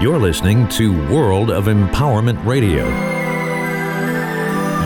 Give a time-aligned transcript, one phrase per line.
[0.00, 2.84] You're listening to World of Empowerment Radio,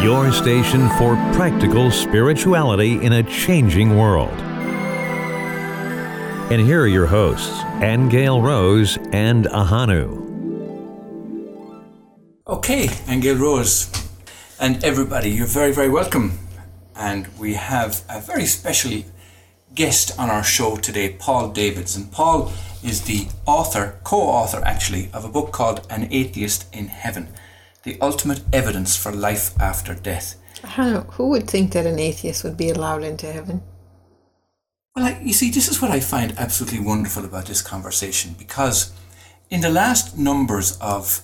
[0.02, 4.38] your station for practical spirituality in a changing world.
[6.52, 10.26] And here are your hosts, Angel Rose and Ahanu.
[12.46, 13.90] Okay, Angel Rose
[14.60, 16.38] and everybody, you're very, very welcome.
[16.94, 19.02] And we have a very special
[19.74, 21.96] guest on our show today, Paul Davids.
[21.96, 22.52] And Paul
[22.82, 27.28] is the author, co author actually, of a book called An Atheist in Heaven
[27.82, 30.36] The Ultimate Evidence for Life After Death.
[30.64, 31.12] I don't know.
[31.12, 33.62] Who would think that an atheist would be allowed into heaven?
[34.94, 38.92] Well, I, you see, this is what I find absolutely wonderful about this conversation because
[39.50, 41.22] in the last numbers of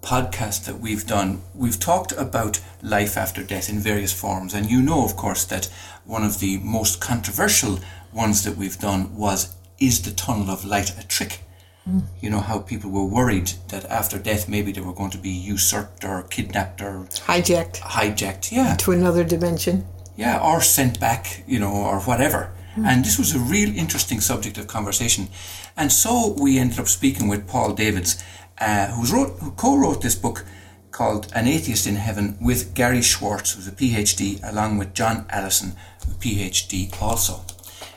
[0.00, 4.54] podcasts that we've done, we've talked about life after death in various forms.
[4.54, 5.66] And you know, of course, that
[6.04, 7.80] one of the most controversial
[8.12, 11.40] ones that we've done was Is the Tunnel of Light a Trick?
[11.88, 12.02] Mm.
[12.20, 15.30] You know, how people were worried that after death maybe they were going to be
[15.30, 17.78] usurped or kidnapped or hijacked.
[17.78, 18.74] Hijacked, yeah.
[18.76, 19.86] To another dimension.
[20.16, 22.52] Yeah, or sent back, you know, or whatever.
[22.76, 22.86] Mm.
[22.86, 25.28] And this was a real interesting subject of conversation.
[25.76, 28.22] And so we ended up speaking with Paul Davids
[28.60, 30.44] uh, wrote, who co-wrote this book
[30.90, 35.74] called An Atheist in Heaven with Gary Schwartz, who's a PhD, along with John Allison,
[36.02, 37.42] a PhD also.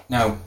[0.08, 0.38] Now,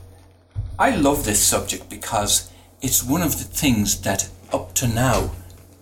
[0.77, 5.31] I love this subject because it's one of the things that up to now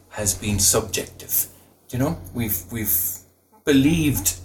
[0.09, 1.47] has been subjective.
[1.89, 2.95] You know, we've we've
[3.65, 4.35] believed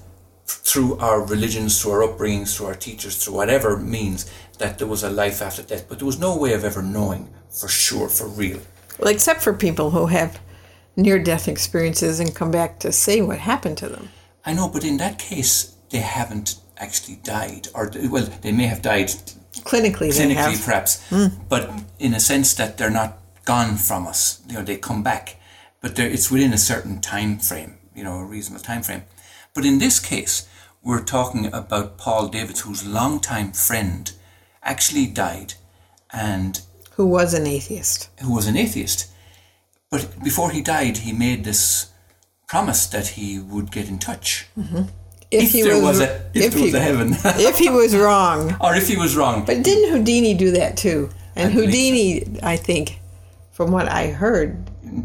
[0.47, 5.03] through our religions, through our upbringings, through our teachers, through whatever means that there was
[5.03, 8.27] a life after death, but there was no way of ever knowing for sure, for
[8.27, 8.61] real.
[8.99, 10.41] Well, except for people who have
[10.97, 14.09] near death experiences and come back to say what happened to them.
[14.47, 18.81] I know, but in that case, they haven't actually died, or well, they may have
[18.81, 19.13] died
[19.65, 21.33] clinically, clinically perhaps, mm.
[21.49, 24.43] but in a sense that they're not gone from us.
[24.49, 25.37] You know, they come back,
[25.81, 27.79] but it's within a certain time frame.
[27.95, 29.03] You know, a reasonable time frame.
[29.55, 30.47] But in this case,
[30.83, 34.13] we're talking about Paul Davids, whose longtime friend
[34.63, 35.55] actually died,
[36.13, 36.61] and
[36.93, 38.11] who was an atheist.
[38.21, 39.11] Who was an atheist.
[39.91, 41.91] But before he died, he made this
[42.49, 44.47] promise that he would get in touch.
[44.59, 44.83] Mm-hmm.
[45.31, 47.13] If, if, he there was, was a, if, if there was he, a heaven.
[47.25, 48.57] if he was wrong.
[48.61, 49.45] Or if he was wrong.
[49.45, 51.11] But didn't Houdini do that too?
[51.37, 53.01] And I Houdini, I think,
[53.53, 54.57] from what I heard,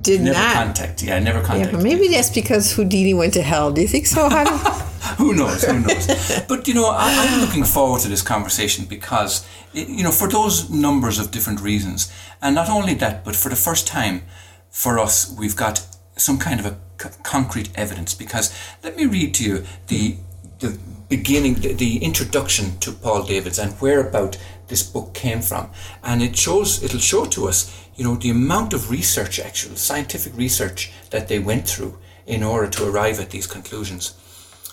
[0.02, 1.04] did never not contact.
[1.04, 1.74] Yeah, never contact.
[1.74, 3.72] Yeah, maybe that's because Houdini went to hell.
[3.72, 4.30] Do you think so,
[5.18, 5.64] who knows?
[5.64, 6.42] Who knows?
[6.48, 10.70] but you know, I, am looking forward to this conversation because you know, for those
[10.70, 14.24] numbers of different reasons, and not only that, but for the first time,
[14.70, 15.86] for us, we've got
[16.16, 18.14] some kind of a c- concrete evidence.
[18.14, 18.54] Because
[18.84, 20.18] let me read to you the
[20.60, 20.78] the
[21.10, 24.38] beginning, the, the introduction to Paul Davids and where about
[24.68, 25.70] this book came from,
[26.04, 30.36] and it shows it'll show to us you know, the amount of research, actual scientific
[30.36, 34.16] research that they went through in order to arrive at these conclusions.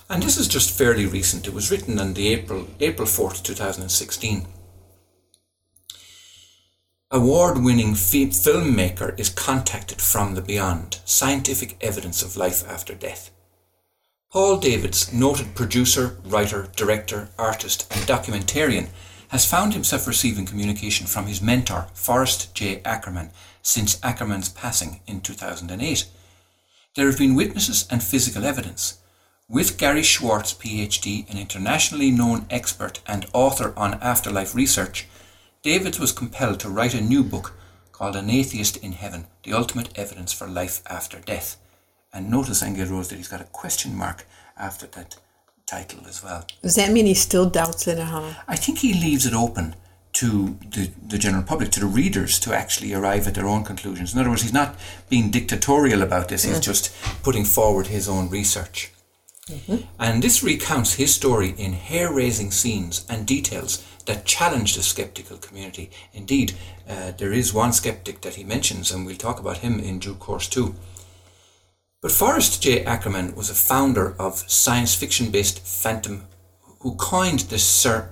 [0.08, 1.46] And this is just fairly recent.
[1.46, 3.42] It was written on the April April 4th,
[7.12, 7.20] 2016.
[7.20, 11.00] Award-winning filmmaker is contacted from the beyond.
[11.04, 13.30] Scientific evidence of life after death.
[14.30, 18.88] Paul Davids, noted producer, writer, director, artist, and documentarian,
[19.28, 22.80] has found himself receiving communication from his mentor, Forrest J.
[22.84, 26.06] Ackerman, since Ackerman's passing in 2008.
[26.94, 28.98] There have been witnesses and physical evidence.
[29.48, 35.08] With Gary Schwartz, PhD, an internationally known expert and author on afterlife research,
[35.62, 37.52] Davids was compelled to write a new book
[37.92, 41.58] called An Atheist in Heaven The Ultimate Evidence for Life After Death.
[42.14, 44.24] And notice, Angel Rose, that he's got a question mark
[44.56, 45.16] after that
[45.66, 46.46] title as well.
[46.62, 48.32] Does that mean he still doubts it, huh?
[48.48, 49.74] I think he leaves it open
[50.14, 54.14] to the, the general public, to the readers, to actually arrive at their own conclusions.
[54.14, 54.76] In other words, he's not
[55.10, 56.62] being dictatorial about this, he's mm.
[56.62, 56.90] just
[57.22, 58.92] putting forward his own research.
[59.46, 59.86] Mm-hmm.
[59.98, 65.36] And this recounts his story in hair raising scenes and details that challenge the skeptical
[65.36, 65.90] community.
[66.12, 66.54] Indeed,
[66.88, 70.14] uh, there is one skeptic that he mentions, and we'll talk about him in due
[70.14, 70.74] course too.
[72.02, 72.82] But Forrest J.
[72.84, 76.22] Ackerman was a founder of science fiction based fandom
[76.80, 77.56] who coined the,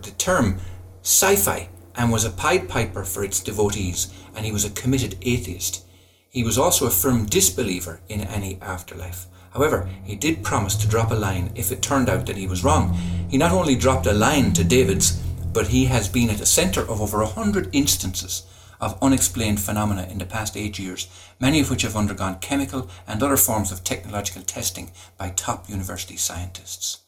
[0.02, 0.58] the term
[1.02, 5.16] sci fi and was a Pied Piper for its devotees, and he was a committed
[5.22, 5.84] atheist.
[6.28, 9.26] He was also a firm disbeliever in any afterlife.
[9.50, 12.62] However, he did promise to drop a line if it turned out that he was
[12.62, 12.92] wrong.
[13.30, 15.20] He not only dropped a line to Davids,
[15.52, 18.42] but he has been at the centre of over a hundred instances
[18.80, 21.08] of unexplained phenomena in the past eight years,
[21.40, 26.16] many of which have undergone chemical and other forms of technological testing by top university
[26.16, 26.98] scientists.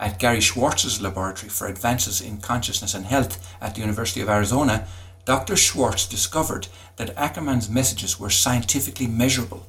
[0.00, 4.86] At Gary Schwartz's laboratory for advances in consciousness and health at the University of Arizona,
[5.24, 5.56] Dr.
[5.56, 9.66] Schwartz discovered that Ackerman's messages were scientifically measurable,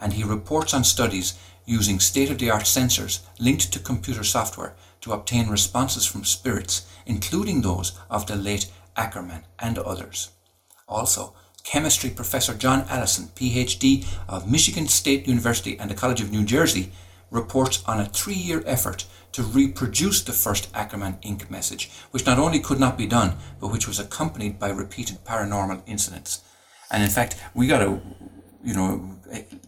[0.00, 1.34] and he reports on studies
[1.66, 6.86] using state of the art sensors linked to computer software to obtain responses from spirits,
[7.06, 10.30] including those of the late Ackerman and others.
[10.88, 11.34] Also,
[11.64, 16.92] chemistry professor John Allison, PhD of Michigan State University and the College of New Jersey,
[17.30, 22.38] reports on a three year effort to reproduce the first Ackerman ink message, which not
[22.38, 26.42] only could not be done, but which was accompanied by repeated paranormal incidents.
[26.90, 28.00] And in fact, we got to,
[28.62, 29.16] you know,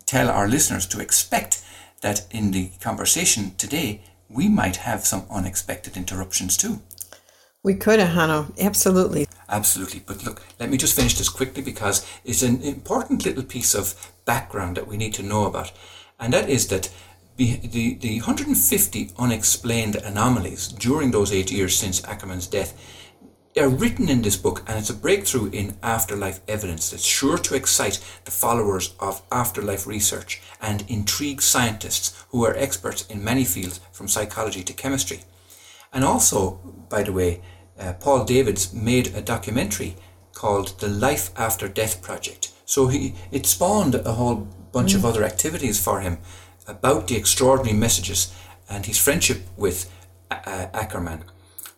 [0.05, 1.65] tell our listeners to expect
[2.03, 6.83] that in the conversation today, we might have some unexpected interruptions too.
[7.65, 8.53] We could have, Hanno.
[8.61, 9.27] Absolutely.
[9.49, 10.03] Absolutely.
[10.05, 14.13] But look, let me just finish this quickly because it's an important little piece of
[14.27, 15.73] background that we need to know about.
[16.21, 16.91] And that is that
[17.37, 22.79] the, the, the 150 unexplained anomalies during those eight years since Ackerman's death
[23.57, 27.55] are written in this book, and it's a breakthrough in afterlife evidence that's sure to
[27.55, 33.81] excite the followers of afterlife research and intrigue scientists who are experts in many fields
[33.91, 35.21] from psychology to chemistry.
[35.95, 36.59] And also,
[36.89, 37.41] by the way,
[37.79, 39.97] uh, Paul Davids made a documentary
[40.33, 42.53] called The Life After Death Project.
[42.65, 44.97] So he it spawned a whole bunch mm.
[44.97, 46.19] of other activities for him
[46.67, 48.33] about the extraordinary messages
[48.69, 49.91] and his friendship with
[50.31, 51.25] uh, Ackerman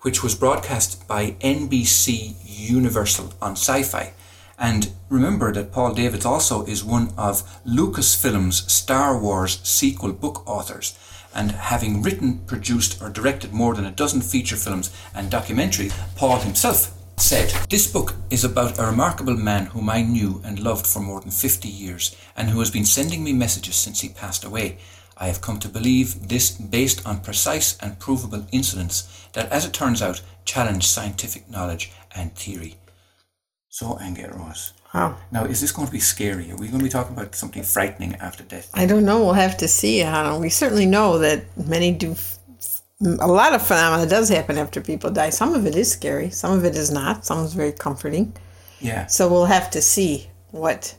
[0.07, 4.13] which was broadcast by NBC Universal on Sci Fi.
[4.57, 10.97] And remember that Paul Davids also is one of Lucasfilm's Star Wars sequel book authors.
[11.37, 16.39] And having written, produced, or directed more than a dozen feature films and documentaries, Paul
[16.39, 21.01] himself said, This book is about a remarkable man whom I knew and loved for
[21.01, 24.79] more than 50 years, and who has been sending me messages since he passed away.
[25.19, 29.75] I have come to believe this based on precise and provable incidents that, as it
[29.75, 32.77] turns out, challenge scientific knowledge and theory.
[33.69, 34.73] So, Ange Ross.
[34.97, 35.19] Wow.
[35.31, 36.51] Now, is this going to be scary?
[36.51, 38.71] Are we going to be talking about something frightening after death?
[38.73, 39.19] I don't know.
[39.19, 40.39] We'll have to see, Hannah.
[40.39, 42.17] We certainly know that many do.
[43.03, 45.29] A lot of phenomena does happen after people die.
[45.29, 46.31] Some of it is scary.
[46.31, 47.27] Some of it is not.
[47.27, 48.33] Some is very comforting.
[48.81, 49.05] Yeah.
[49.05, 50.97] So we'll have to see what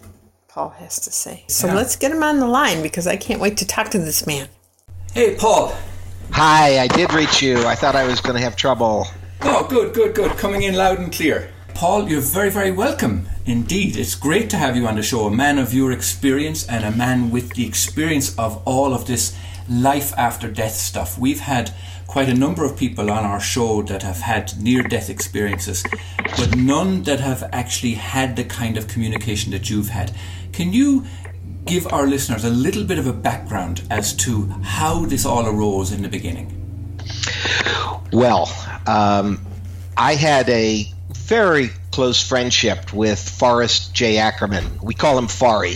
[0.47, 1.44] Paul has to say.
[1.47, 1.73] So yeah.
[1.73, 4.47] let's get him on the line because I can't wait to talk to this man.
[5.11, 5.75] Hey, Paul.
[6.33, 7.65] Hi, I did reach you.
[7.65, 9.07] I thought I was going to have trouble.
[9.41, 10.38] Oh, good, good, good.
[10.38, 11.51] Coming in loud and clear.
[11.77, 13.97] Paul, you're very, very welcome indeed.
[13.97, 16.89] It's great to have you on the show, a man of your experience and a
[16.89, 19.38] man with the experience of all of this
[19.69, 21.19] life after death stuff.
[21.19, 21.71] We've had
[22.07, 25.85] quite a number of people on our show that have had near death experiences,
[26.35, 30.12] but none that have actually had the kind of communication that you've had.
[30.53, 31.06] Can you
[31.65, 35.91] give our listeners a little bit of a background as to how this all arose
[35.91, 36.51] in the beginning?
[38.12, 38.51] Well,
[38.88, 39.45] um,
[39.95, 40.91] I had a
[41.27, 44.18] very close friendship with Forrest J.
[44.18, 44.79] Ackerman.
[44.81, 45.75] We call him Forry.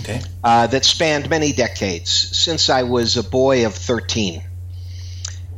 [0.00, 0.20] Okay.
[0.44, 4.42] Uh, that spanned many decades since I was a boy of 13.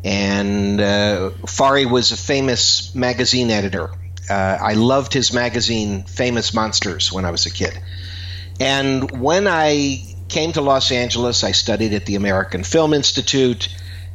[0.04, 3.90] And uh, Forry was a famous magazine editor.
[4.28, 7.78] Uh, I loved his magazine, Famous Monsters, when I was a kid.
[8.60, 13.68] And when I came to Los Angeles, I studied at the American Film Institute,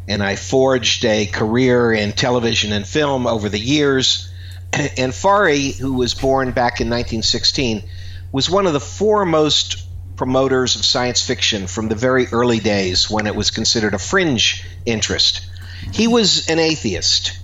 [0.07, 4.31] and I forged a career in television and film over the years.
[4.97, 7.83] And Forry, who was born back in 1916,
[8.31, 13.27] was one of the foremost promoters of science fiction from the very early days when
[13.27, 15.47] it was considered a fringe interest.
[15.91, 17.37] He was an atheist.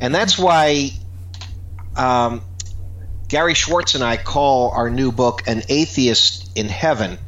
[0.00, 0.90] And that's why
[1.96, 2.42] um,
[3.28, 7.18] Gary Schwartz and I call our new book An Atheist in Heaven.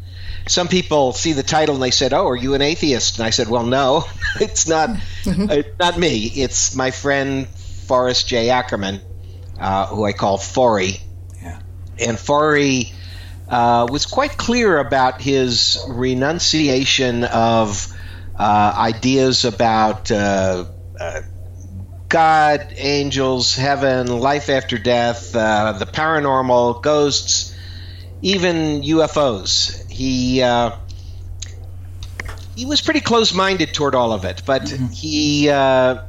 [0.47, 3.31] Some people see the title and they said, "Oh, are you an atheist?" And I
[3.31, 4.05] said, "Well, no,
[4.41, 4.91] it's not.
[5.25, 5.51] Mm-hmm.
[5.51, 6.27] uh, not me.
[6.27, 8.51] It's my friend Forrest J.
[8.51, 9.01] Ackerman,
[9.59, 11.01] uh, who I call Forry.
[11.43, 11.61] Yeah.
[11.99, 12.93] And Forry
[13.49, 17.95] uh, was quite clear about his renunciation of
[18.37, 20.65] uh, ideas about uh,
[20.99, 21.21] uh,
[22.09, 27.57] God, angels, heaven, life after death, uh, the paranormal, ghosts,
[28.23, 29.91] even UFOs.
[29.91, 30.77] He uh,
[32.57, 34.87] he was pretty close-minded toward all of it, but mm-hmm.
[34.87, 36.03] he uh,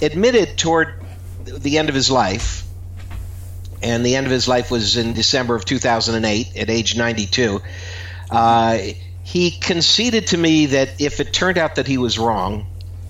[0.00, 0.94] admitted toward
[1.44, 2.63] the end of his life,
[3.84, 7.60] and the end of his life was in December of 2008 at age 92.
[8.30, 8.78] Uh,
[9.22, 12.66] he conceded to me that if it turned out that he was wrong,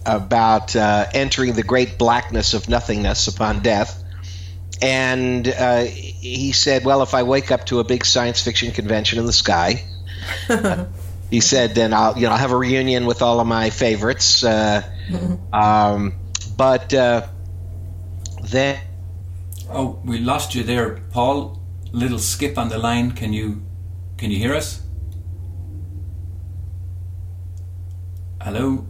[0.07, 4.03] about uh, entering the great blackness of nothingness upon death.
[4.83, 9.19] And uh, he said, Well, if I wake up to a big science fiction convention
[9.19, 9.85] in the sky,
[11.31, 14.45] he said, then I'll, you know, I'll have a reunion with all of my favorites.
[14.45, 14.83] Uh,
[15.53, 16.15] um,
[16.57, 17.27] but uh,
[18.43, 18.79] then
[19.71, 21.61] Oh, we lost you there, Paul.
[21.93, 23.13] Little skip on the line.
[23.13, 23.63] Can you
[24.17, 24.83] can you hear us?
[28.43, 28.87] Hello.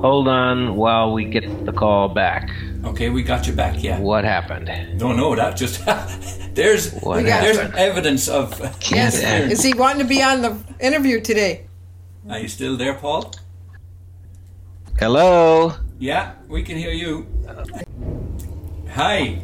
[0.00, 2.50] Hold on while we get the call back.
[2.84, 3.82] Okay, we got you back.
[3.82, 3.98] Yeah.
[3.98, 4.68] What happened?
[4.98, 5.84] No, no, that just
[6.54, 7.74] there's What there's happened?
[7.74, 8.58] evidence of.
[8.80, 9.52] Can't Yes.
[9.52, 11.66] Is he wanting to be on the interview today?
[12.30, 13.32] Are you still there, Paul?
[14.98, 15.74] Hello?
[15.98, 17.26] Yeah, we can hear you.
[18.90, 19.40] Hi.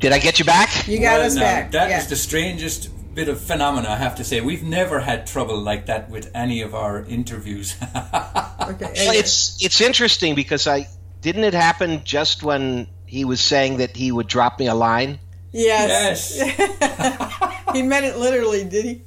[0.00, 0.86] Did I get you back?
[0.86, 1.72] You got Well, us now, back.
[1.72, 2.04] That yeah.
[2.04, 4.40] the strangest bit of phenomena, I have to say.
[4.40, 7.74] We've never had trouble like that with any of our interviews.
[7.82, 7.88] okay.
[8.60, 10.86] Well, it's it's interesting because I
[11.20, 15.18] didn't it happen just when he was saying that he would drop me a line?
[15.52, 16.36] yes.
[16.36, 17.62] yes.
[17.72, 19.02] he meant it literally, did he?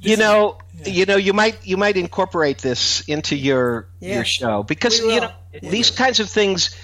[0.00, 4.98] you know, you know, you might you might incorporate this into your your show because
[4.98, 5.20] you will.
[5.22, 6.76] know these kinds of things.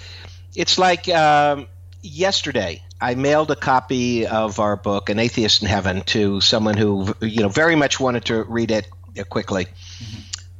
[0.55, 1.67] It's like um,
[2.01, 2.83] yesterday.
[2.99, 7.41] I mailed a copy of our book, An Atheist in Heaven, to someone who you
[7.41, 8.87] know very much wanted to read it
[9.19, 9.67] uh, quickly.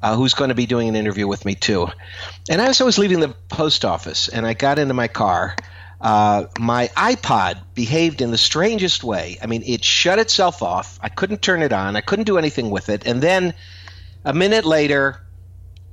[0.01, 1.88] Uh, who's going to be doing an interview with me too?
[2.50, 5.55] And as I was leaving the post office, and I got into my car,
[6.01, 9.38] uh, my iPod behaved in the strangest way.
[9.41, 11.00] I mean, it shut itself off.
[11.01, 11.95] I couldn't turn it on.
[11.95, 13.05] I couldn't do anything with it.
[13.05, 13.53] And then
[14.25, 15.21] a minute later,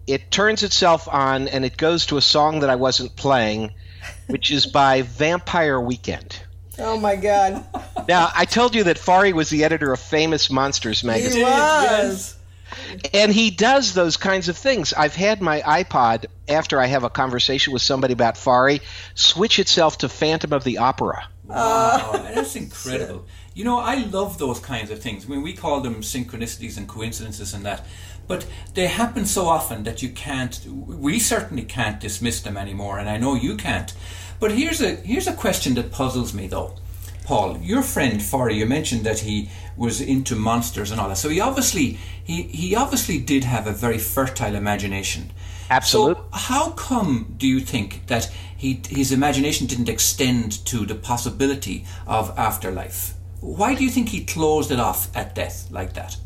[0.07, 3.75] it turns itself on and it goes to a song that I wasn't playing,
[4.27, 6.41] which is by Vampire Weekend.
[6.79, 7.65] Oh my God.
[8.09, 11.38] Now, I told you that Forry was the editor of Famous Monsters magazine.
[11.38, 12.37] He was.
[13.12, 14.93] And he does those kinds of things.
[14.93, 18.81] I've had my iPod, after I have a conversation with somebody about Forry,
[19.15, 21.27] switch itself to Phantom of the Opera.
[21.50, 23.27] Uh, wow, that's incredible.
[23.55, 25.27] You know, I love those kinds of things.
[25.27, 27.85] I mean, we call them synchronicities and coincidences and that,
[28.28, 30.64] but they happen so often that you can't.
[30.66, 33.92] We certainly can't dismiss them anymore, and I know you can't.
[34.38, 36.75] But here's a here's a question that puzzles me, though.
[37.25, 41.18] Paul, your friend Forry, you mentioned that he was into monsters and all that.
[41.18, 45.30] So he obviously he, he obviously did have a very fertile imagination.
[45.70, 46.14] Absolutely.
[46.14, 51.85] So how come do you think that he his imagination didn't extend to the possibility
[52.06, 53.14] of afterlife?
[53.40, 56.16] Why do you think he closed it off at death like that?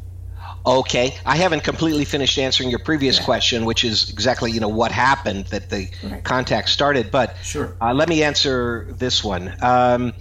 [0.65, 4.93] Okay, I haven't completely finished answering your previous question, which is exactly you know what
[4.93, 5.89] happened that the
[6.23, 7.11] contact started.
[7.11, 7.75] But Sure.
[7.81, 9.53] uh, let me answer this one.
[9.61, 10.13] Um,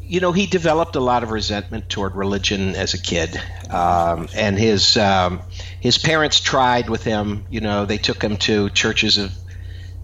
[0.00, 4.58] you know, he developed a lot of resentment toward religion as a kid, um, and
[4.58, 5.42] his um,
[5.80, 7.44] his parents tried with him.
[7.50, 9.34] You know, they took him to churches of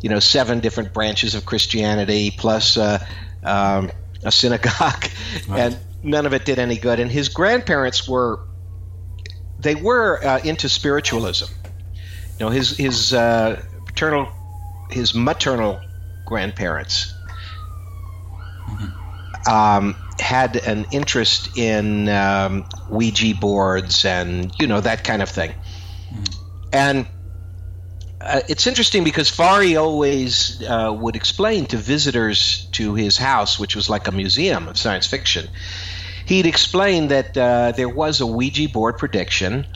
[0.02, 3.02] you know seven different branches of Christianity plus uh,
[3.42, 3.90] um,
[4.22, 5.06] a synagogue,
[5.48, 7.00] and none of it did any good.
[7.00, 8.40] And his grandparents were
[9.64, 11.46] they were uh, into spiritualism.
[12.38, 14.28] You know, his his uh, paternal,
[14.90, 15.80] his maternal
[16.24, 17.12] grandparents
[19.46, 25.52] um, had an interest in um, Ouija boards and you know that kind of thing.
[26.72, 27.06] And
[28.20, 33.76] uh, it's interesting because Forry always uh, would explain to visitors to his house, which
[33.76, 35.48] was like a museum of science fiction.
[36.26, 39.66] He'd explained that uh, there was a Ouija board prediction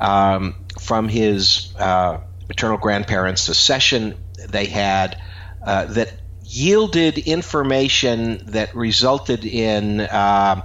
[0.00, 2.18] um, from his uh,
[2.48, 4.16] maternal grandparents, a session
[4.48, 5.20] they had
[5.64, 6.12] uh, that
[6.44, 10.62] yielded information that resulted in uh,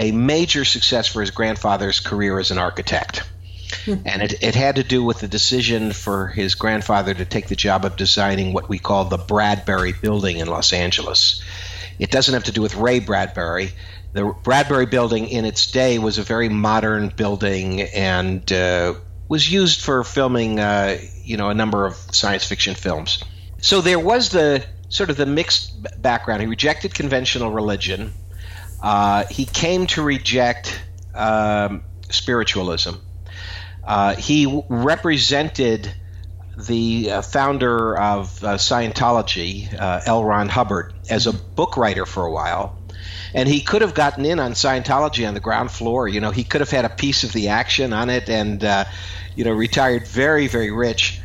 [0.00, 3.28] a major success for his grandfather's career as an architect.
[3.86, 7.56] And it, it had to do with the decision for his grandfather to take the
[7.56, 11.42] job of designing what we call the Bradbury Building in Los Angeles.
[11.98, 13.72] It doesn't have to do with Ray Bradbury.
[14.12, 18.94] The Bradbury Building in its day was a very modern building and uh,
[19.28, 23.22] was used for filming, uh, you know, a number of science fiction films.
[23.60, 26.40] So there was the sort of the mixed background.
[26.40, 28.12] He rejected conventional religion.
[28.82, 30.80] Uh, he came to reject
[31.14, 32.94] um, spiritualism.
[33.84, 35.92] Uh, he represented
[36.56, 39.72] the uh, founder of uh, Scientology,
[40.06, 40.24] L.
[40.24, 42.77] Ron Hubbard, as a book writer for a while.
[43.34, 46.08] And he could have gotten in on Scientology on the ground floor.
[46.08, 48.84] You know, he could have had a piece of the action on it and, uh,
[49.36, 51.20] you know, retired very, very rich.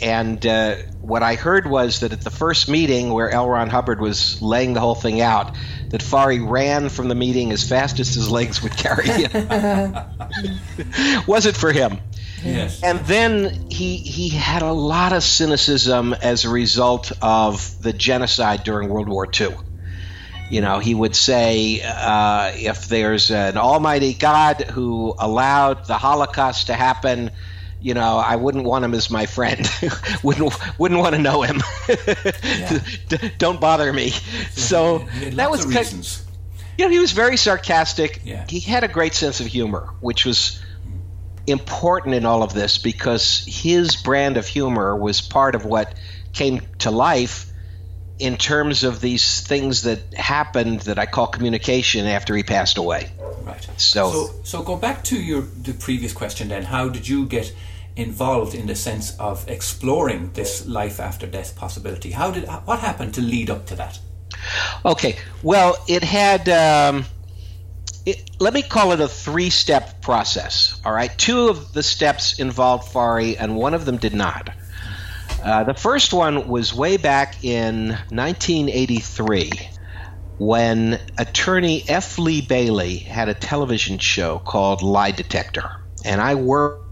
[0.00, 3.48] And uh, what I heard was that at the first meeting where L.
[3.48, 5.56] Ron Hubbard was laying the whole thing out,
[5.88, 9.30] that Forry ran from the meeting as fast as his legs would carry him.
[11.26, 11.98] was it for him?
[12.44, 12.82] Yes.
[12.82, 18.62] And then he he had a lot of cynicism as a result of the genocide
[18.64, 19.56] during World War II.
[20.50, 26.68] You know, he would say uh, if there's an Almighty God who allowed the Holocaust
[26.68, 27.30] to happen,
[27.80, 29.68] you know, I wouldn't want him as my friend.
[30.22, 31.60] wouldn't wouldn't want to know him.
[33.08, 34.10] D- Don't bother me.
[34.52, 35.72] So that was of
[36.78, 38.22] you know, he was very sarcastic.
[38.24, 38.44] Yeah.
[38.48, 40.62] He had a great sense of humor, which was
[41.46, 45.94] important in all of this because his brand of humor was part of what
[46.32, 47.47] came to life
[48.18, 53.10] in terms of these things that happened that I call communication after he passed away.
[53.42, 53.66] Right.
[53.76, 56.48] So- so, so go back to your the previous question.
[56.48, 57.52] Then, how did you get
[57.96, 62.12] involved in the sense of exploring this life after death possibility?
[62.12, 63.98] How did what happened to lead up to that?
[64.84, 65.16] Okay.
[65.42, 66.48] Well, it had.
[66.48, 67.04] Um,
[68.06, 70.80] it, let me call it a three-step process.
[70.84, 71.10] All right.
[71.18, 74.50] Two of the steps involved Forry, and one of them did not.
[75.42, 79.50] Uh, the first one was way back in 1983
[80.38, 82.18] when attorney F.
[82.18, 86.84] Lee Bailey had a television show called Lie Detector, and I worked.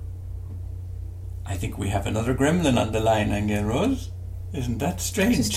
[1.44, 4.10] I think we have another gremlin on the line, Angel Rose.
[4.52, 5.56] Isn't that strange?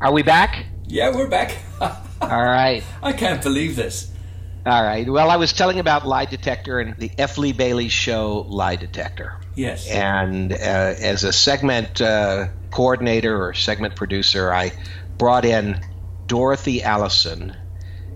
[0.00, 0.66] Are we back?
[0.86, 1.56] Yeah, we're back.
[1.80, 2.82] All right.
[3.02, 4.10] I can't believe this.
[4.66, 5.08] All right.
[5.08, 7.36] Well, I was telling about Lie Detector and the F.
[7.36, 9.38] Lee Bailey show Lie Detector.
[9.54, 9.88] Yes.
[9.90, 14.72] And uh, as a segment uh, coordinator or segment producer, I
[15.18, 15.80] brought in
[16.26, 17.54] Dorothy Allison,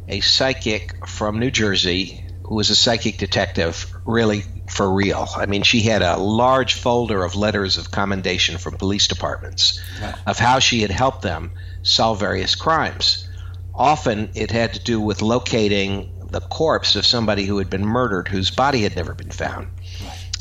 [0.08, 5.28] a psychic from New Jersey who was a psychic detective, really for real.
[5.36, 10.14] I mean, she had a large folder of letters of commendation from police departments Right.
[10.26, 11.50] of how she had helped them
[11.82, 13.28] solve various crimes.
[13.74, 18.28] Often it had to do with locating the corpse of somebody who had been murdered
[18.28, 19.68] whose body had never been found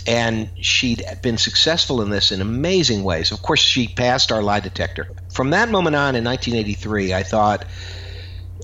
[0.07, 3.31] and she'd been successful in this in amazing ways.
[3.31, 5.09] Of course, she passed our lie detector.
[5.33, 7.65] From that moment on in 1983, I thought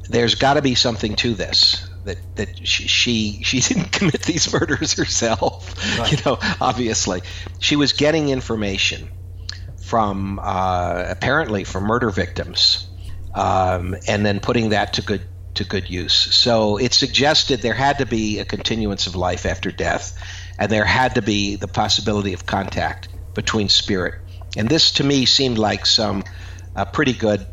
[0.09, 1.89] there's got to be something to this.
[2.05, 6.11] That that she she, she didn't commit these murders herself, Right.
[6.11, 6.37] you know.
[6.61, 7.21] Obviously,
[7.59, 9.09] she was getting information
[9.81, 12.87] from uh, apparently from murder victims,
[13.35, 15.21] um, and then putting that to good
[15.55, 16.13] to good use.
[16.13, 20.17] So it suggested there had to be a continuance of life after death,
[20.57, 24.15] and there had to be the possibility of contact between spirit.
[24.55, 26.23] And this to me seemed like some
[26.75, 27.45] uh, pretty good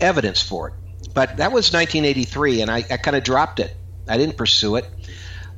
[0.00, 0.74] evidence for it.
[1.14, 3.74] But that was 1983, and I, I kind of dropped it.
[4.08, 4.88] I didn't pursue it.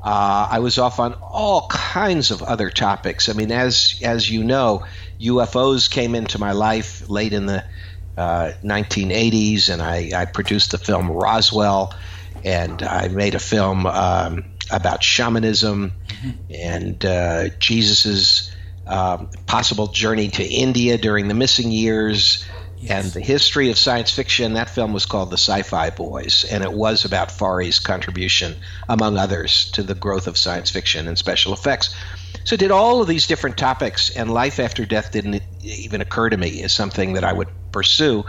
[0.02, 3.28] Uh, I was off on all kinds of other topics.
[3.28, 4.86] I mean, as as you know,
[5.20, 7.64] UFOs came into my life late in the
[8.20, 11.94] uh, 1980s, and I, I produced the film Roswell,
[12.44, 15.92] and I made a film um, about shamanism
[16.50, 18.54] and uh, Jesus's
[18.87, 22.44] um, possible journey to India during the missing years.
[22.88, 26.62] And the history of science fiction, that film was called The Sci Fi Boys, and
[26.64, 28.54] it was about Forry's contribution,
[28.88, 31.94] among others, to the growth of science fiction and special effects.
[32.50, 36.36] So, did all of these different topics, and life after death didn't even occur to
[36.36, 38.24] me as something that I would pursue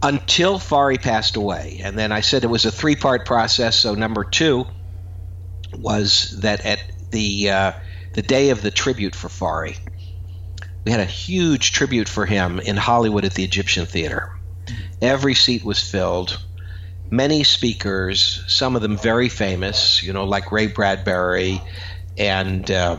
[0.00, 1.80] until Forry passed away.
[1.82, 3.74] And then I said it was a three part process.
[3.74, 4.66] So, number two
[5.76, 7.72] was that at the, uh,
[8.14, 9.78] the day of the tribute for Forry,
[10.84, 14.30] we had a huge tribute for him in Hollywood at the Egyptian Theater.
[15.02, 16.40] Every seat was filled.
[17.10, 21.60] Many speakers, some of them very famous, you know, like Ray Bradbury
[22.18, 22.98] and uh,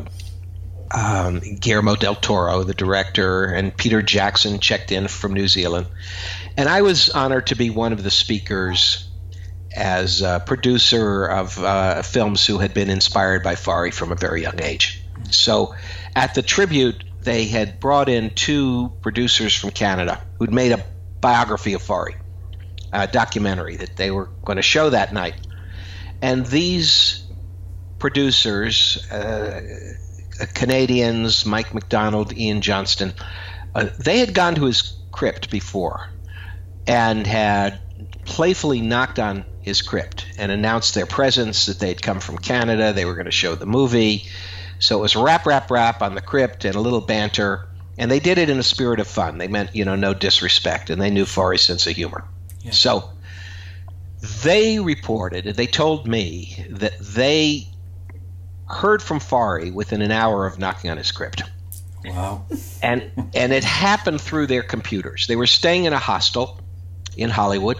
[0.91, 5.87] um, Guillermo del Toro, the director, and Peter Jackson checked in from New Zealand.
[6.57, 9.07] And I was honored to be one of the speakers
[9.75, 14.41] as a producer of uh, films who had been inspired by Forry from a very
[14.41, 15.03] young age.
[15.29, 15.75] So
[16.15, 20.83] at the tribute, they had brought in two producers from Canada who'd made a
[21.21, 22.15] biography of Forry,
[22.91, 25.35] a documentary that they were going to show that night.
[26.21, 27.18] And these
[27.99, 29.61] producers, uh,
[30.53, 33.13] Canadians, Mike McDonald, Ian Johnston,
[33.75, 36.09] uh, they had gone to his crypt before
[36.87, 37.79] and had
[38.25, 42.93] playfully knocked on his crypt and announced their presence that they'd come from Canada.
[42.93, 44.25] They were going to show the movie.
[44.79, 47.67] So it was rap, rap, rap on the crypt and a little banter.
[47.97, 49.37] And they did it in a spirit of fun.
[49.37, 50.89] They meant, you know, no disrespect.
[50.89, 52.23] And they knew Forry's sense of humor.
[52.71, 53.09] So
[54.43, 57.68] they reported, they told me that they
[58.69, 61.43] heard from Forry within an hour of knocking on his crypt
[62.05, 62.45] Wow.
[62.81, 65.27] and and it happened through their computers.
[65.27, 66.59] They were staying in a hostel
[67.17, 67.79] in Hollywood,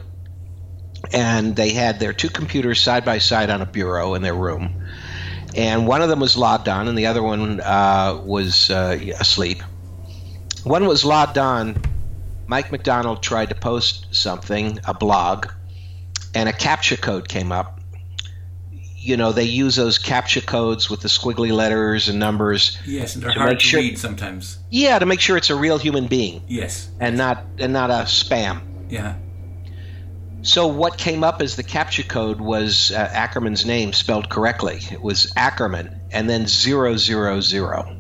[1.14, 4.84] and they had their two computers side by side on a bureau in their room,
[5.56, 9.64] and one of them was logged on, and the other one uh, was uh, asleep.
[10.64, 11.82] One was logged on.
[12.46, 15.48] Mike McDonald tried to post something, a blog,
[16.36, 17.79] and a CAPTCHA code came up
[19.10, 22.78] you know they use those CAPTCHA codes with the squiggly letters and numbers.
[22.86, 24.60] Yes, and they're To hard make to sure- read sometimes.
[24.70, 26.90] Yeah, to make sure it's a real human being Yes.
[27.00, 28.62] and not and not a spam.
[28.90, 29.16] Yeah.
[30.42, 34.80] So what came up as the CAPTCHA code was uh, Ackerman's name spelled correctly.
[34.90, 37.98] It was Ackerman and then zero zero zero.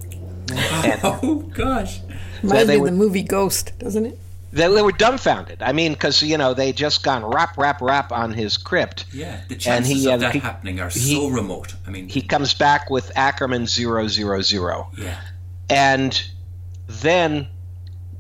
[1.04, 2.00] Oh gosh.
[2.42, 4.18] Reminds they me of the movie Ghost, doesn't it?
[4.52, 5.62] They, they were dumbfounded.
[5.62, 9.06] I mean, because you know they just gone rap rap rap on his crypt.
[9.14, 9.42] Yeah.
[9.48, 11.76] The And chances he, of uh, that he- happening are he- so remote.
[11.86, 14.90] I mean, He comes back with Ackerman zero zero zero.
[14.98, 15.20] yeah.
[15.70, 16.20] And
[16.88, 17.48] then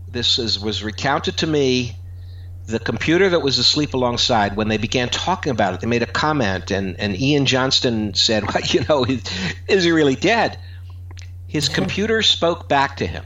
[0.07, 1.95] this is, was recounted to me.
[2.67, 6.05] The computer that was asleep alongside, when they began talking about it, they made a
[6.05, 9.23] comment, and, and Ian Johnston said, well, you know, is,
[9.67, 10.59] is he really dead?
[11.47, 13.25] His computer spoke back to him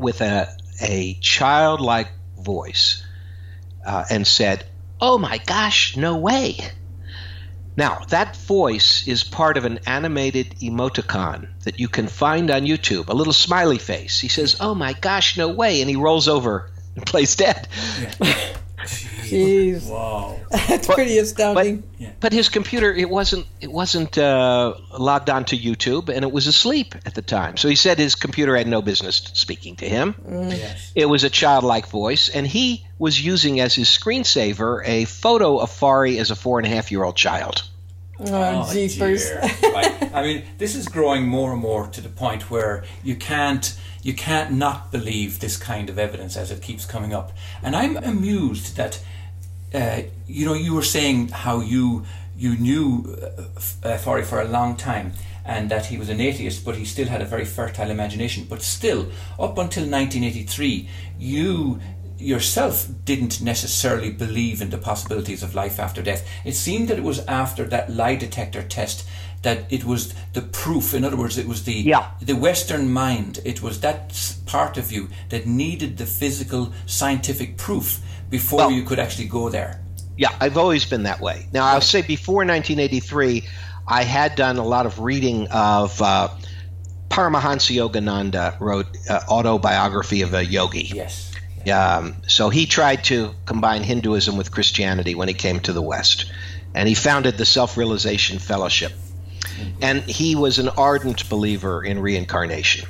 [0.00, 0.48] with a,
[0.80, 3.04] a childlike voice
[3.86, 4.66] uh, and said,
[5.00, 6.58] Oh my gosh, no way.
[7.76, 13.08] Now, that voice is part of an animated emoticon that you can find on YouTube,
[13.08, 14.20] a little smiley face.
[14.20, 15.80] He says, Oh my gosh, no way.
[15.80, 17.68] And he rolls over and plays dead.
[18.86, 20.38] Jeez, Wow.
[20.50, 21.82] that's pretty astounding.
[22.20, 26.94] But his computer, it wasn't, it wasn't uh, logged onto YouTube, and it was asleep
[27.06, 27.56] at the time.
[27.56, 30.14] So he said his computer had no business speaking to him.
[30.28, 30.92] Yes.
[30.94, 35.70] It was a childlike voice, and he was using as his screensaver a photo of
[35.70, 37.62] Forry as a four and a half year old child.
[38.20, 39.24] oh, Oh, jeepers.
[39.28, 39.40] dear.
[39.72, 40.10] Right.
[40.14, 44.14] I mean, this is growing more and more to the point where you can't you
[44.14, 47.32] can't not believe this kind of evidence as it keeps coming up.
[47.62, 49.02] And I'm amused that
[49.74, 52.04] uh, you know you were saying how you
[52.36, 55.12] you knew uh, uh, Forry for a long time
[55.44, 58.46] and that he was an atheist, but he still had a very fertile imagination.
[58.48, 61.80] But still, up until 1983, you
[62.18, 66.28] yourself didn't necessarily believe in the possibilities of life after death.
[66.44, 69.08] It seemed that it was after that lie detector test
[69.42, 70.94] that it was the proof.
[70.94, 72.06] In other words, it was the Yeah.
[72.20, 73.40] the Western mind.
[73.44, 74.12] It was that
[74.46, 79.48] part of you that needed the physical scientific proof before Well- you could actually go
[79.48, 79.80] there.
[80.16, 81.46] Yeah, I've always been that way.
[81.52, 83.44] Now, I'll say before 1983,
[83.88, 86.28] I had done a lot of reading of uh,
[87.08, 90.92] Paramahansa Yogananda wrote uh, autobiography of a yogi.
[90.94, 91.32] Yes.
[91.72, 96.26] Um, so he tried to combine Hinduism with Christianity when he came to the West,
[96.74, 98.92] and he founded the Self Realization Fellowship.
[99.80, 102.88] And he was an ardent believer in reincarnation.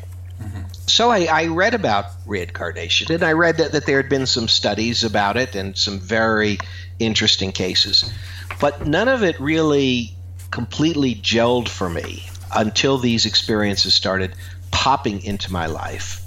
[0.86, 4.48] So I, I read about reincarnation, and I read that, that there had been some
[4.48, 6.58] studies about it and some very
[6.98, 8.12] interesting cases,
[8.60, 10.16] but none of it really
[10.50, 14.34] completely gelled for me until these experiences started
[14.72, 16.24] popping into my life,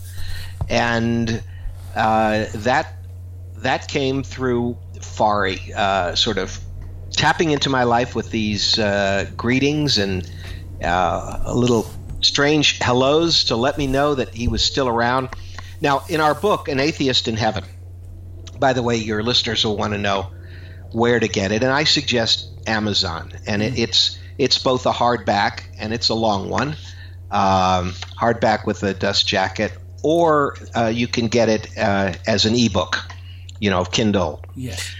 [0.69, 1.43] and
[1.93, 2.93] uh, that
[3.57, 6.57] that came through Forry, uh, sort of
[7.15, 10.29] tapping into my life with these uh, greetings and
[10.83, 11.85] uh, a little
[12.21, 15.29] strange hellos to let me know that he was still around.
[15.81, 17.63] Now, in our book, An Atheist in Heaven,
[18.57, 20.31] by the way, your listeners will want to know
[20.91, 23.33] where to get it, and I suggest Amazon.
[23.45, 26.69] And it, it's it's both a hardback and it's a long one,
[27.31, 29.73] um, hardback with a dust jacket,
[30.03, 32.99] or uh, you can get it uh, as an ebook,
[33.59, 34.43] you know, Kindle.
[34.55, 34.95] Yes.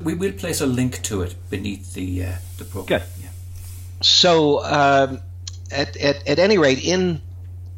[0.00, 3.00] We will place a link to it beneath the uh, the program.
[3.00, 3.08] Good.
[3.22, 3.28] Yeah.
[4.02, 5.20] So, um,
[5.70, 7.20] at, at, at any rate, in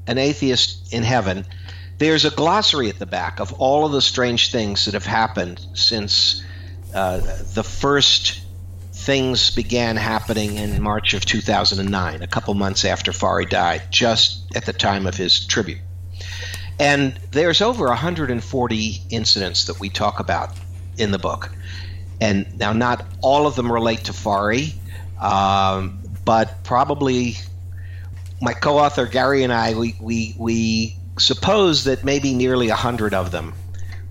[0.06, 1.46] An Atheist in Heaven,
[1.98, 5.64] there's a glossary at the back of all of the strange things that have happened
[5.74, 6.44] since
[6.94, 7.18] uh,
[7.54, 8.40] the first
[8.92, 14.66] things began happening in March of 2009, a couple months after Forry died, just at
[14.66, 15.78] the time of his tribute.
[16.78, 20.50] And there's over 140 incidents that we talk about
[20.96, 21.50] in the book.
[22.20, 24.74] And now, not all of them relate to Forry,
[25.20, 27.36] um, but probably
[28.40, 33.30] my co-author Gary and I, we, we, we suppose that maybe nearly a 100 of
[33.30, 33.54] them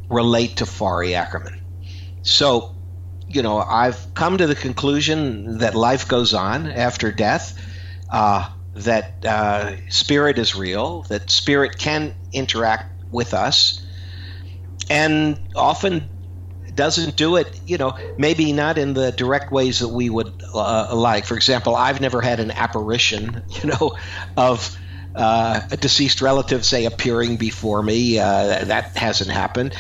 [0.10, 1.60] relate to Forry Ackerman.
[2.22, 2.76] So,
[3.28, 7.58] you know, I've come to the conclusion that life goes on after death,
[8.10, 13.86] uh, that uh, spirit is real, that spirit can interact with us,
[14.90, 16.10] and often
[16.78, 20.96] doesn't do it, you know, maybe not in the direct ways that we would uh,
[20.96, 21.26] like.
[21.26, 23.98] For example, I've never had an apparition, you know,
[24.38, 24.78] of
[25.14, 28.20] uh, a deceased relative, say, appearing before me.
[28.20, 29.76] Uh, that hasn't happened.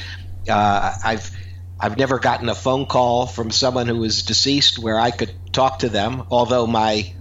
[0.49, 1.31] Uh, I've
[1.79, 5.79] I've never gotten a phone call from someone who was deceased where I could talk
[5.79, 6.23] to them.
[6.31, 7.13] Although my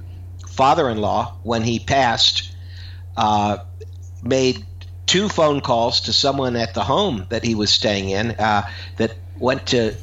[0.49, 2.55] father-in-law, when he passed,
[3.17, 3.59] uh,
[4.23, 4.65] made
[5.05, 9.15] two phone calls to someone at the home that he was staying in uh, that
[9.39, 9.95] went to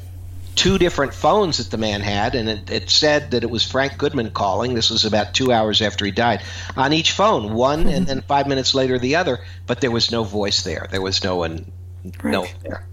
[0.54, 3.98] two different phones that the man had, and it, it, said that it was Frank
[3.98, 4.74] Goodman calling.
[4.74, 6.42] This was about two hours after he died.
[6.76, 10.24] On each phone, one, and then five minutes later, the other, but there was no
[10.24, 10.86] voice there.
[10.90, 11.70] There was no one,
[12.22, 12.32] right.
[12.32, 12.86] no one there.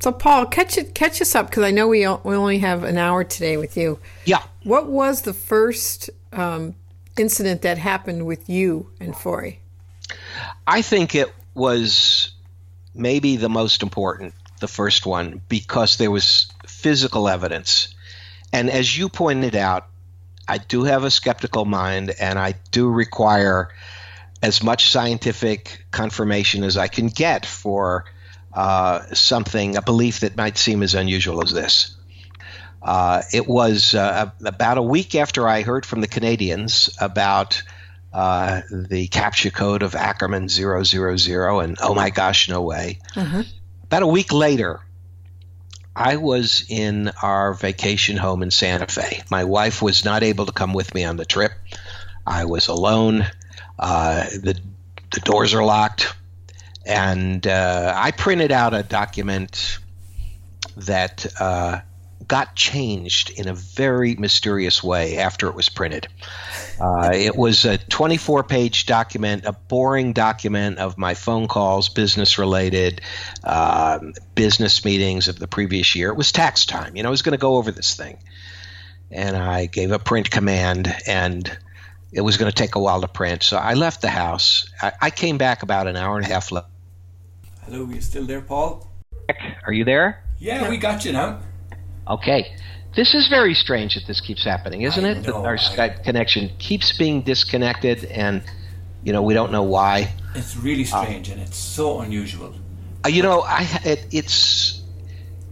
[0.00, 2.98] So, Paul, catch it, catch us up because I know we we only have an
[2.98, 3.98] hour today with you.
[4.24, 4.42] Yeah.
[4.62, 6.74] What was the first um,
[7.16, 9.60] incident that happened with you and Forry?
[10.66, 12.30] I think it was
[12.94, 17.94] maybe the most important, the first one, because there was physical evidence.
[18.52, 19.86] And as you pointed out,
[20.46, 23.68] I do have a skeptical mind and I do require
[24.42, 28.06] as much scientific confirmation as I can get for
[28.54, 31.96] uh, something, a belief that might seem as unusual as this.
[32.80, 37.62] Uh, it was uh, about a week after I heard from the Canadians about
[38.12, 43.00] uh, the CAPTCHA code of Ackerman 000 and oh my gosh, no way.
[43.14, 43.42] Mm-hmm.
[43.88, 44.80] About a week later,
[45.96, 49.22] I was in our vacation home in Santa Fe.
[49.30, 51.52] My wife was not able to come with me on the trip.
[52.26, 53.26] I was alone.
[53.78, 54.60] Uh, the
[55.10, 56.14] the doors are locked,
[56.84, 59.78] and uh, I printed out a document
[60.76, 61.80] that uh,
[62.28, 66.06] got changed in a very mysterious way after it was printed.
[66.78, 72.38] Uh, it was a 24 page document, a boring document of my phone calls, business
[72.38, 73.00] related,
[73.42, 73.98] uh,
[74.34, 76.10] business meetings of the previous year.
[76.10, 76.94] It was tax time.
[76.96, 78.18] You know, I was going to go over this thing.
[79.10, 81.50] And I gave a print command, and
[82.12, 83.42] it was going to take a while to print.
[83.42, 84.70] So I left the house.
[84.82, 86.66] I, I came back about an hour and a half later.
[87.64, 88.86] Hello, are you still there, Paul?
[89.66, 90.22] Are you there?
[90.38, 91.40] Yeah, we got you now.
[92.08, 92.54] Okay.
[92.96, 95.14] This is very strange that this keeps happening, isn't I it?
[95.16, 95.58] Know, that our I...
[95.58, 98.42] Skype connection keeps being disconnected, and
[99.04, 100.12] you know we don't know why.
[100.34, 102.54] It's really strange, uh, and it's so unusual.
[103.04, 104.82] Uh, you know, I it, it's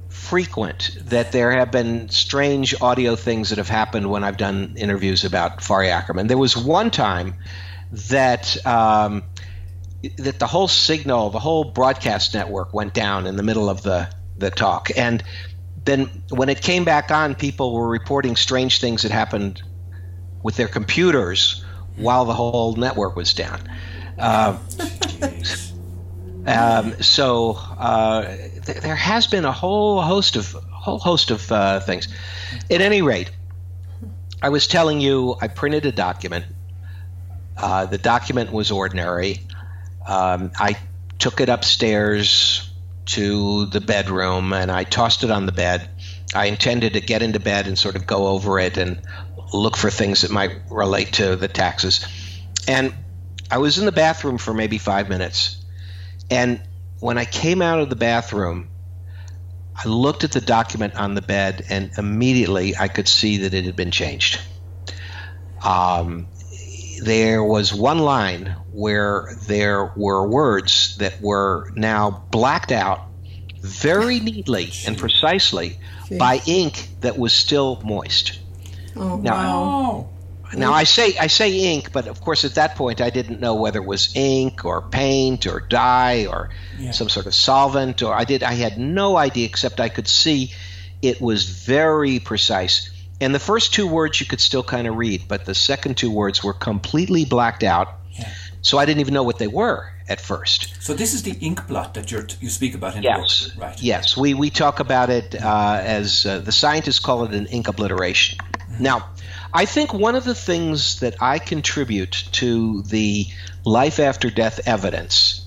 [0.08, 5.24] frequent that there have been strange audio things that have happened when I've done interviews
[5.24, 6.26] about Forry Ackerman.
[6.26, 7.34] There was one time
[8.10, 8.66] that.
[8.66, 9.24] Um,
[10.18, 14.08] that the whole signal, the whole broadcast network went down in the middle of the,
[14.38, 14.90] the talk.
[14.96, 15.22] And
[15.86, 19.62] then when it came back on, people were reporting strange things that happened
[20.42, 21.64] with their computers
[21.96, 23.60] while the whole network was down.
[24.18, 24.58] Uh,
[26.46, 28.22] um, so uh,
[28.64, 32.08] th- there has been a whole host of whole host of uh, things.
[32.70, 33.30] At any rate,
[34.42, 36.44] I was telling you I printed a document.
[37.56, 39.40] Uh, the document was ordinary.
[40.06, 40.76] Um, I
[41.18, 42.65] took it upstairs
[43.06, 45.88] to the bedroom and I tossed it on the bed.
[46.34, 49.00] I intended to get into bed and sort of go over it and
[49.52, 52.04] look for things that might relate to the taxes.
[52.66, 52.94] And
[53.50, 55.64] I was in the bathroom for maybe five minutes.
[56.30, 56.60] And
[56.98, 58.70] when I came out of the bathroom,
[59.76, 63.64] I looked at the document on the bed and immediately I could see that it
[63.64, 64.40] had been changed.
[65.62, 66.28] Um,
[67.02, 73.00] there was one line where there were words that were now blacked out
[73.60, 75.78] very neatly and precisely
[76.18, 78.38] by ink that was still moist.
[78.94, 80.08] Oh, now, wow.
[80.54, 83.56] Now I say I say ink, but of course at that point I didn't know
[83.56, 86.92] whether it was ink or paint or dye or yeah.
[86.92, 90.52] some sort of solvent or I did I had no idea except I could see
[91.02, 92.90] it was very precise.
[93.20, 96.10] And the first two words you could still kind of read, but the second two
[96.10, 97.88] words were completely blacked out.
[98.12, 98.32] Yeah.
[98.62, 100.74] So I didn't even know what they were at first.
[100.82, 103.44] So this is the ink blot that you you speak about in yes.
[103.44, 103.82] the book, right?
[103.82, 107.68] Yes, we we talk about it uh, as uh, the scientists call it an ink
[107.68, 108.38] obliteration.
[108.38, 108.82] Mm-hmm.
[108.82, 109.08] Now,
[109.52, 113.26] I think one of the things that I contribute to the
[113.64, 115.46] life after death evidence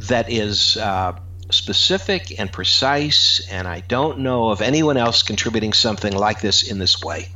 [0.00, 1.18] that is uh,
[1.50, 6.78] specific and precise, and I don't know of anyone else contributing something like this in
[6.78, 7.28] this way.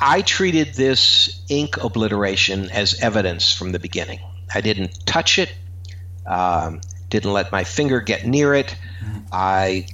[0.00, 4.20] I treated this ink obliteration as evidence from the beginning.
[4.52, 5.52] I didn't touch it,
[6.26, 8.74] um, didn't let my finger get near it.
[9.30, 9.86] I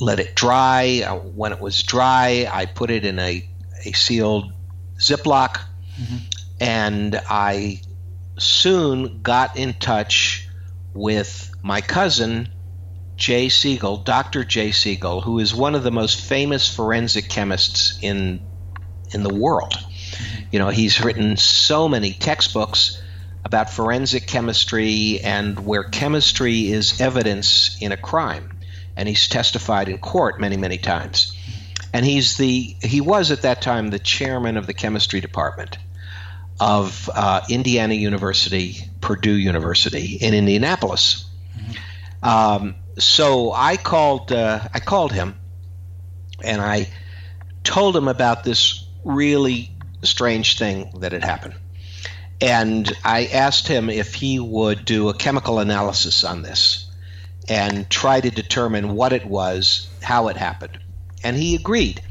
[0.00, 1.02] let it dry.
[1.06, 3.46] Uh, when it was dry, I put it in a,
[3.84, 4.52] a sealed
[4.98, 5.60] Ziploc,
[5.98, 6.16] mm-hmm.
[6.60, 7.80] and I
[8.38, 10.48] soon got in touch
[10.92, 12.48] with my cousin
[13.16, 14.44] Jay Siegel, Dr.
[14.44, 18.40] Jay Siegel, who is one of the most famous forensic chemists in
[19.12, 19.74] in the world.
[20.50, 23.00] You know, he's written so many textbooks
[23.44, 28.50] about forensic chemistry and where chemistry is evidence in a crime.
[28.96, 31.36] And he's testified in court many, many times.
[31.92, 35.78] And he's the he was at that time the chairman of the chemistry department
[36.58, 41.28] of uh, Indiana University, Purdue University in Indianapolis.
[42.22, 45.36] Um, so I called uh, I called him
[46.42, 46.88] and I
[47.62, 49.70] told him about this really
[50.02, 51.54] strange thing that had happened.
[52.40, 56.90] And I asked him if he would do a chemical analysis on this
[57.48, 60.78] and try to determine what it was, how it happened.
[61.22, 62.02] And he agreed.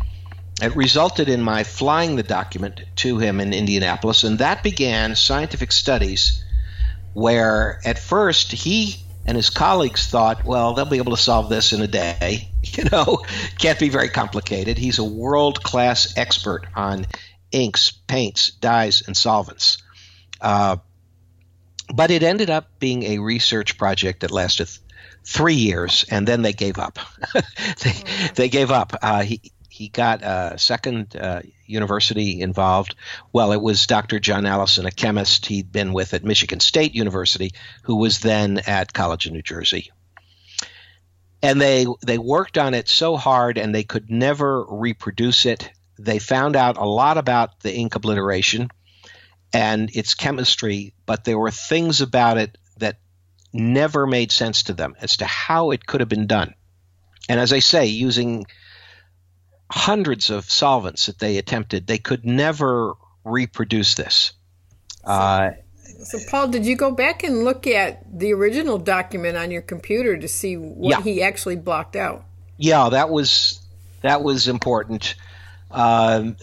[0.61, 5.71] It resulted in my flying the document to him in Indianapolis, and that began scientific
[5.71, 6.43] studies
[7.13, 11.73] where at first he and his colleagues thought, well, they'll be able to solve this
[11.73, 12.49] in a day.
[12.65, 13.19] You know,
[13.59, 14.79] can't be very complicated.
[14.79, 17.05] He's a world class expert on
[17.51, 19.77] inks, paints, dyes, and solvents.
[20.41, 20.77] Uh,
[21.93, 24.69] but it ended up being a research project that lasted
[25.23, 26.97] three years, and then they gave up.
[27.83, 27.93] they,
[28.33, 28.95] they gave up.
[29.01, 29.25] Uh,
[29.73, 32.93] he got a second uh, university involved.
[33.31, 34.19] Well, it was Dr.
[34.19, 38.93] John Allison, a chemist he'd been with at Michigan State University, who was then at
[38.93, 39.91] College of New Jersey.
[41.41, 45.71] And they they worked on it so hard, and they could never reproduce it.
[45.97, 48.69] They found out a lot about the ink obliteration
[49.53, 52.99] and its chemistry, but there were things about it that
[53.51, 56.53] never made sense to them as to how it could have been done.
[57.27, 58.45] And as I say, using
[59.75, 64.33] hundreds of solvents that they attempted, they could never reproduce this.
[65.03, 65.49] Uh,
[66.03, 70.15] so, Paul, did you go back and look at the original document on your computer
[70.15, 71.01] to see what Yeah.
[71.01, 72.23] he actually blocked out?
[72.57, 73.59] yeah, that was
[74.01, 75.15] that was important.
[75.71, 76.37] Um,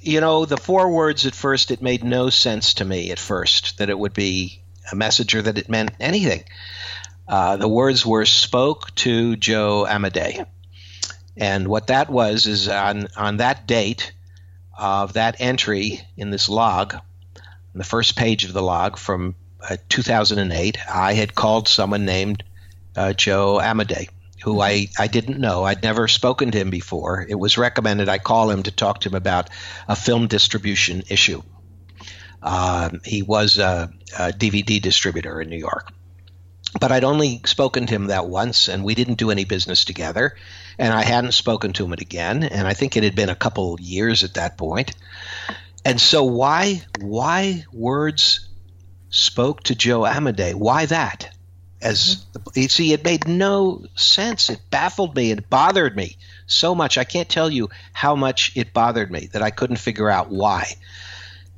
[0.00, 3.78] you know, the four words at first, it made no sense to me at first
[3.78, 4.60] that it would be
[4.90, 6.42] a message or that it meant anything.
[7.28, 10.44] Uh, the words were spoke to Joe Amodei.
[11.36, 14.12] And what that was is on, on that date
[14.76, 16.96] of that entry in this log,
[17.74, 19.34] the first page of the log from
[19.68, 22.42] uh, 2008, I had called someone named
[22.96, 24.08] uh, Joe Amodei,
[24.42, 25.64] who I, I didn't know.
[25.64, 27.26] I'd never spoken to him before.
[27.28, 29.50] It was recommended I call him to talk to him about
[29.88, 31.42] a film distribution issue.
[32.42, 35.92] Um, he was a, a DVD distributor in New York.
[36.78, 40.36] But I'd only spoken to him that once, and we didn't do any business together.
[40.78, 43.78] And I hadn't spoken to him again, and I think it had been a couple
[43.80, 44.94] years at that point.
[45.84, 48.48] And so, why why words
[49.10, 50.54] spoke to Joe Amodei?
[50.54, 51.30] Why that?
[51.80, 52.60] As mm-hmm.
[52.60, 54.50] you see, it made no sense.
[54.50, 55.30] It baffled me.
[55.30, 56.98] It bothered me so much.
[56.98, 60.74] I can't tell you how much it bothered me that I couldn't figure out why.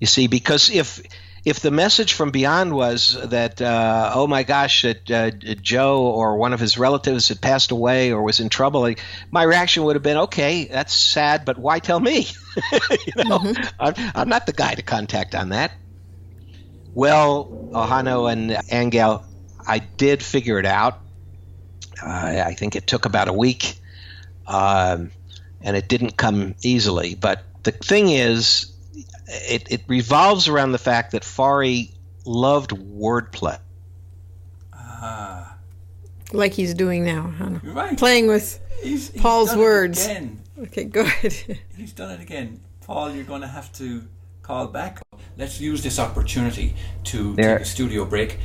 [0.00, 1.00] You see, because if
[1.48, 5.30] if the message from beyond was that uh, oh my gosh that uh,
[5.62, 9.44] Joe or one of his relatives had passed away or was in trouble, like, my
[9.44, 12.26] reaction would have been okay, that's sad, but why tell me?
[13.06, 15.72] you know, I'm, I'm not the guy to contact on that.
[16.92, 19.24] Well, Ahanu and Angel,
[19.66, 21.00] I did figure it out.
[22.02, 23.74] Uh, I think it took about a week,
[24.46, 25.12] um,
[25.62, 27.14] and it didn't come easily.
[27.14, 28.72] But the thing is,
[29.28, 31.90] it, it revolves around the fact that Forry
[32.24, 33.58] loved wordplay.
[34.74, 35.56] Ah.
[36.32, 37.50] Like he's doing now, huh?
[37.62, 37.96] You're right.
[37.98, 38.60] Playing with.
[38.82, 40.04] He's, he's Paul's done it words.
[40.04, 40.40] again.
[40.60, 41.32] Okay, go ahead.
[41.76, 42.60] He's done it again.
[42.80, 44.02] Paul, you're going to have to
[44.42, 45.00] call back.
[45.36, 48.38] Let's use this opportunity to There- take a studio break.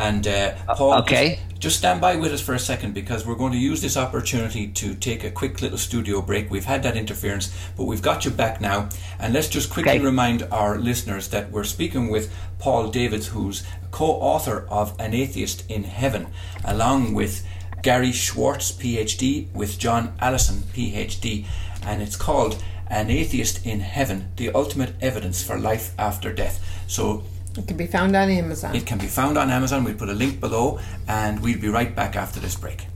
[0.00, 1.38] And uh, Paul, okay.
[1.50, 3.96] just, just stand by with us for a second because we're going to use this
[3.96, 6.50] opportunity to take a quick little studio break.
[6.50, 8.88] We've had that interference, but we've got you back now.
[9.18, 10.04] And let's just quickly Okay.
[10.04, 15.84] remind our listeners that we're speaking with Paul Davids, who's co-author of An Atheist in
[15.84, 16.28] Heaven,
[16.64, 17.44] along with
[17.82, 21.44] Gary Schwartz, PhD, with John Allison, PhD,
[21.84, 26.58] and it's called An Atheist in Heaven: The Ultimate Evidence for Life After Death.
[26.86, 27.22] So
[27.56, 28.74] It can be found on Amazon.
[28.74, 29.84] it can be found on Amazon.
[29.84, 32.86] We'll put a link below, and we'll be right back after this break.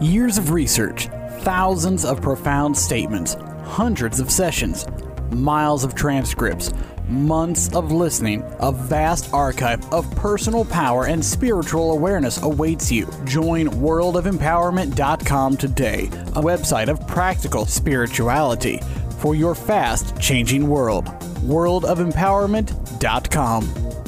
[0.00, 1.08] Years of research,
[1.40, 4.86] thousands of profound statements, hundreds of sessions,
[5.30, 6.72] miles of transcripts,
[7.08, 13.10] months of listening, a vast archive of personal power and spiritual awareness awaits you.
[13.24, 18.80] Join worldofempowerment.com today, a website of practical spirituality
[19.18, 21.17] for your fast changing world.
[21.40, 23.98] worldofempowerment.com.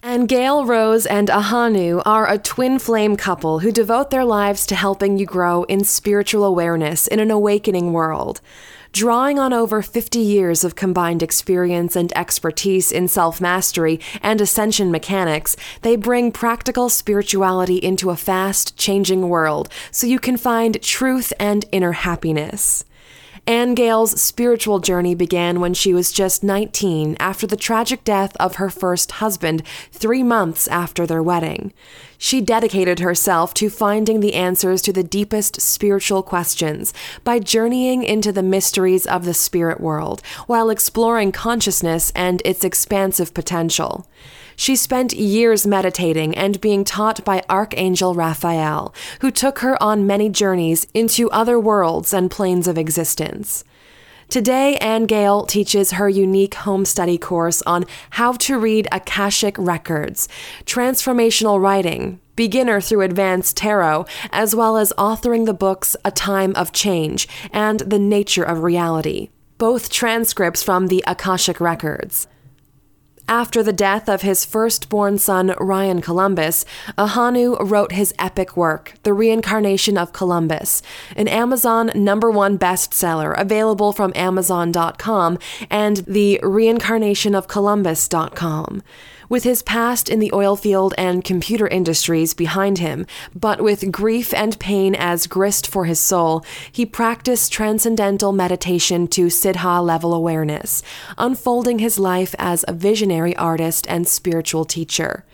[0.00, 4.74] And Gail Rose and Ahanu are a twin flame couple who devote their lives to
[4.74, 8.40] helping you grow in spiritual awareness in an awakening world.
[8.92, 14.90] Drawing on over 50 years of combined experience and expertise in self mastery and ascension
[14.90, 21.34] mechanics, they bring practical spirituality into a fast changing world so you can find truth
[21.38, 22.86] and inner happiness.
[23.48, 28.68] Angel's spiritual journey began when she was just 19 after the tragic death of her
[28.68, 31.72] first husband, three months after their wedding.
[32.18, 36.92] She dedicated herself to finding the answers to the deepest spiritual questions
[37.24, 43.32] by journeying into the mysteries of the spirit world while exploring consciousness and its expansive
[43.32, 44.06] potential.
[44.60, 50.28] She spent years meditating and being taught by Archangel Raphael, who took her on many
[50.28, 53.62] journeys into other worlds and planes of existence.
[54.28, 60.28] Today, Angel teaches her unique home study course on how to read Akashic records,
[60.66, 66.72] transformational writing, beginner through advanced tarot, as well as authoring the books A Time of
[66.72, 72.26] Change and The Nature of Reality, both transcripts from the Akashic records.
[73.28, 76.64] After the death of his firstborn son, Ryan Columbus,
[76.96, 80.80] Ahanu wrote his epic work, The Reincarnation of Columbus,
[81.14, 88.82] an Amazon number one bestseller available from Amazon.com and the reincarnationofcolumbus.com
[89.28, 94.32] with his past in the oil field and computer industries behind him, but with grief
[94.34, 100.82] and pain as grist for his soul, he practiced transcendental meditation to Siddha level awareness,
[101.16, 105.24] unfolding his life as a visionary artist and spiritual teacher.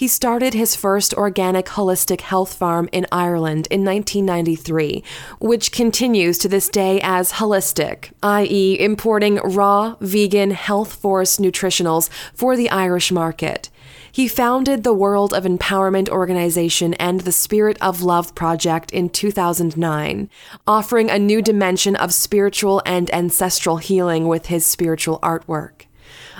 [0.00, 5.04] He started his first organic holistic health farm in Ireland in 1993,
[5.40, 12.56] which continues to this day as Holistic, i.e., importing raw, vegan, health force nutritionals for
[12.56, 13.70] the Irish market.
[14.12, 20.28] He founded the World of Empowerment organization and the Spirit of Love project in 2009,
[20.66, 25.86] offering a new dimension of spiritual and ancestral healing with his spiritual artwork.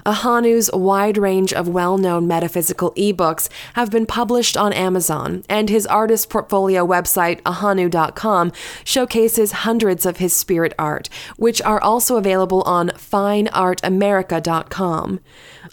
[0.04, 5.86] Ahanu's wide range of well known metaphysical ebooks have been published on Amazon, and his
[5.86, 8.52] artist portfolio website, ahanu.com,
[8.84, 15.20] showcases hundreds of his spirit art, which are also available on fineartamerica.com.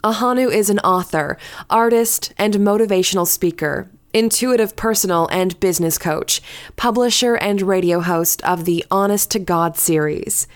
[0.04, 1.38] Ahanu is an author,
[1.70, 6.40] artist, and motivational speaker, intuitive personal and business coach,
[6.76, 10.48] publisher, and radio host of the Honest to God series.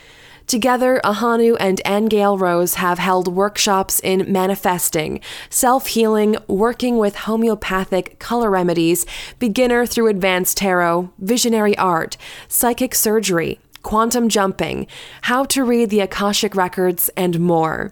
[0.46, 8.20] Together, Ahanu and Angel Rose have held workshops in manifesting, self healing, working with homeopathic
[8.20, 9.06] color remedies,
[9.40, 12.16] beginner through advanced tarot, visionary art,
[12.48, 14.86] psychic surgery, quantum jumping,
[15.24, 17.92] how to read the Akashic records, and more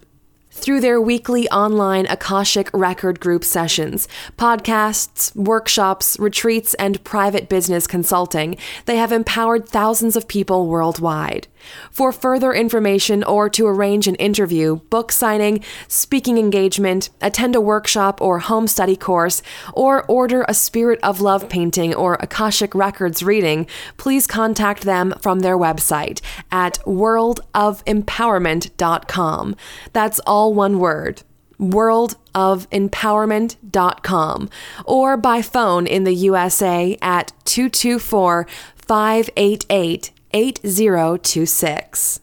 [0.59, 4.07] through their weekly online Akashic Record Group sessions,
[4.37, 11.47] podcasts, workshops, retreats, and private business consulting, they have empowered thousands of people worldwide.
[11.91, 18.21] For further information or to arrange an interview, book signing, speaking engagement, attend a workshop
[18.21, 19.41] or home study course,
[19.73, 25.39] or order a Spirit of Love painting or Akashic Records reading, please contact them from
[25.39, 29.55] their website at worldofempowerment.com.
[29.93, 31.23] That's all one word
[31.59, 34.49] worldofempowerment.com
[34.85, 42.21] or by phone in the USA at 224 588 8026.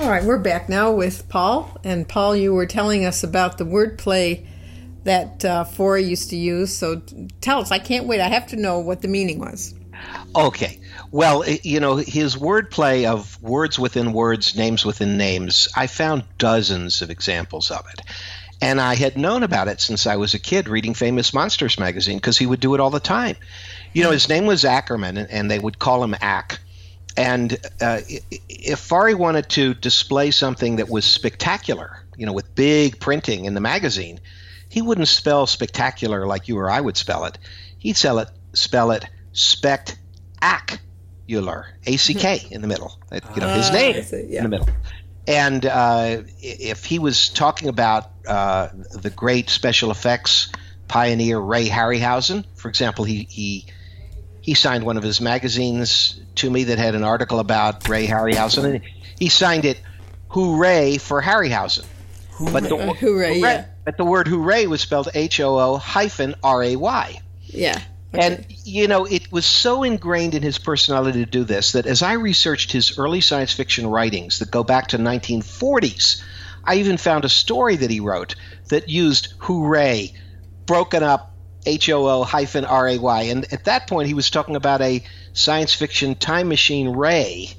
[0.00, 1.76] All right, we're back now with Paul.
[1.84, 4.46] And Paul, you were telling us about the wordplay
[5.04, 6.72] that uh, Forry used to use.
[6.74, 7.02] So
[7.40, 8.20] tell us, I can't wait.
[8.20, 9.74] I have to know what the meaning was.
[10.34, 10.80] Okay.
[11.10, 17.00] Well, you know, his wordplay of words within words, names within names, I found dozens
[17.02, 18.02] of examples of it.
[18.60, 22.18] And I had known about it since I was a kid reading Famous Monsters magazine
[22.18, 23.36] because he would do it all the time.
[23.92, 26.60] You know, his name was Ackerman, and they would call him Ack.
[27.16, 28.00] And uh,
[28.48, 33.54] if Forry wanted to display something that was spectacular, you know, with big printing in
[33.54, 34.20] the magazine,
[34.68, 37.38] he wouldn't spell spectacular like you or I would spell it.
[37.78, 39.04] He'd spell it, spell it
[39.38, 42.98] spectacular, A C K in the middle.
[43.12, 44.38] You know, his Ah, name see, yeah.
[44.38, 44.68] in the middle.
[45.26, 50.50] And uh, if he was talking about uh, the great special effects
[50.88, 53.66] pioneer Ray Harryhausen, for example, he, he
[54.40, 58.64] he signed one of his magazines to me that had an article about Ray Harryhausen,
[58.64, 58.80] and
[59.18, 59.78] he signed it
[60.28, 61.84] "Hooray for Harryhausen."
[62.52, 63.66] But the, Uh, hooray, yeah.
[63.84, 67.20] but the word "hooray" was spelled H O O hyphen R A Y.
[67.48, 67.82] Yeah.
[68.12, 72.02] And you know, it was so ingrained in his personality to do this that as
[72.02, 76.22] I researched his early science fiction writings that go back to 1940s,
[76.64, 78.34] I even found a story that he wrote
[78.68, 80.14] that used hooray
[80.66, 81.34] broken up
[81.66, 83.22] H O O hyphen R A Y.
[83.22, 85.04] And at that point he was talking about a
[85.34, 87.54] science fiction time machine ray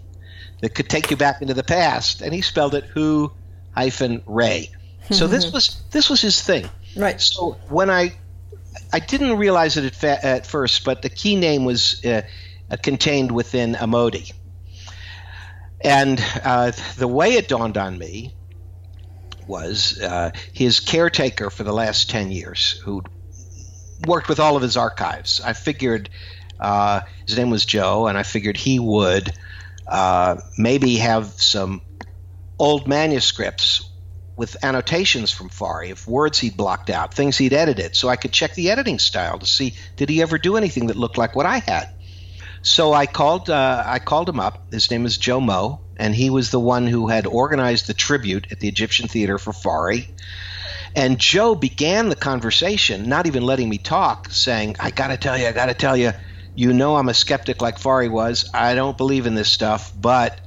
[0.61, 3.31] that could take you back into the past, and he spelled it who
[3.71, 4.71] hyphen ray.
[5.11, 6.69] So this was this was his thing.
[6.95, 7.21] Right.
[7.21, 8.13] So when I
[8.91, 12.21] I didn't realize it at, fa- at first, but the key name was uh,
[12.69, 14.31] uh, contained within Amodei.
[15.81, 18.35] And uh, the way it dawned on me
[19.47, 23.03] was uh, his caretaker for the last 10 years, who
[24.05, 25.41] worked with all of his archives.
[25.43, 26.09] I figured
[26.59, 29.31] uh, his name was Joe, and I figured he would
[29.87, 31.81] uh, maybe have some
[32.59, 33.88] old manuscripts
[34.39, 38.31] with annotations from Forry of words he'd blocked out, things he'd edited, so I could
[38.31, 41.45] check the editing style to see did he ever do anything that looked like what
[41.45, 41.89] I had.
[42.61, 44.67] So I called uh, I called him up.
[44.71, 48.47] His name is Joe Moe, and he was the one who had organized the tribute
[48.49, 50.07] at the Egyptian Theater for Forry.
[50.95, 55.37] And Joe began the conversation, not even letting me talk, saying, "I got to tell
[55.37, 56.13] you, I got to tell you,
[56.55, 58.49] you know I'm a skeptic like Forry was.
[58.53, 60.39] I don't believe in this stuff, but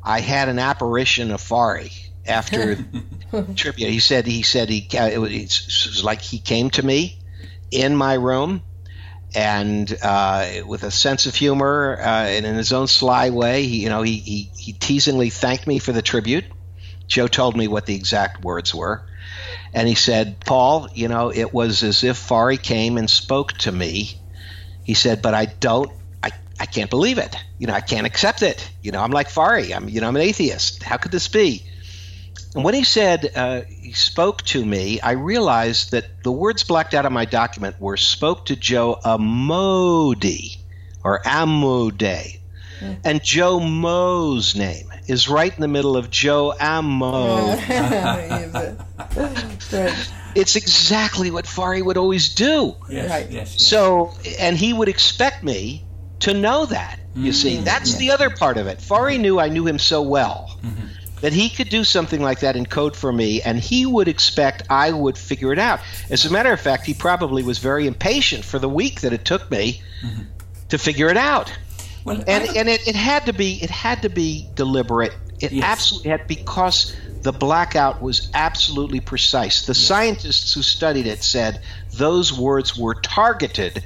[0.00, 1.90] I had an apparition of Forry."
[2.26, 2.76] After
[3.54, 3.90] tribute.
[3.90, 7.18] He said he said he it was, it was like he came to me
[7.70, 8.62] in my room
[9.34, 13.82] and uh, with a sense of humor uh, and in his own sly way, he,
[13.82, 16.44] you know, he, he, he teasingly thanked me for the tribute.
[17.06, 19.04] Joe told me what the exact words were.
[19.74, 23.72] And he said, Paul, you know, it was as if Forry came and spoke to
[23.72, 24.10] me.
[24.84, 25.90] He said, but I don't,
[26.22, 27.36] I, I can't believe it.
[27.58, 28.70] You know, I can't accept it.
[28.80, 29.74] You know, I'm like Forry.
[29.74, 30.82] I'm, you know, I'm an atheist.
[30.82, 31.66] How could this be?
[32.56, 36.94] And when he said uh, he spoke to me, I realized that the words blacked
[36.94, 40.56] out of my document were spoke to Joe Amodei
[41.04, 42.38] or Amude.
[42.80, 42.98] Mm.
[43.04, 47.56] And Joe Moe's name is right in the middle of Joe Amo.
[50.34, 52.74] it's exactly what Forry would always do.
[52.88, 53.30] Yes, right.
[53.30, 53.66] yes, yes.
[53.66, 55.84] So, and he would expect me
[56.20, 57.00] to know that.
[57.14, 57.32] You mm-hmm.
[57.32, 57.98] see, that's yes.
[57.98, 58.80] the other part of it.
[58.80, 60.58] Forry knew I knew him so well.
[60.62, 60.86] Mm-hmm
[61.20, 64.64] that he could do something like that in code for me and he would expect
[64.68, 65.80] I would figure it out.
[66.10, 69.24] As a matter of fact, he probably was very impatient for the week that it
[69.24, 70.22] took me mm-hmm.
[70.68, 71.52] to figure it out.
[72.04, 75.12] Well, and and it, it had to be it had to be deliberate.
[75.40, 75.64] It yes.
[75.64, 79.62] absolutely had because the blackout was absolutely precise.
[79.62, 79.78] The yes.
[79.78, 81.60] scientists who studied it said
[81.92, 83.82] those words were targeted,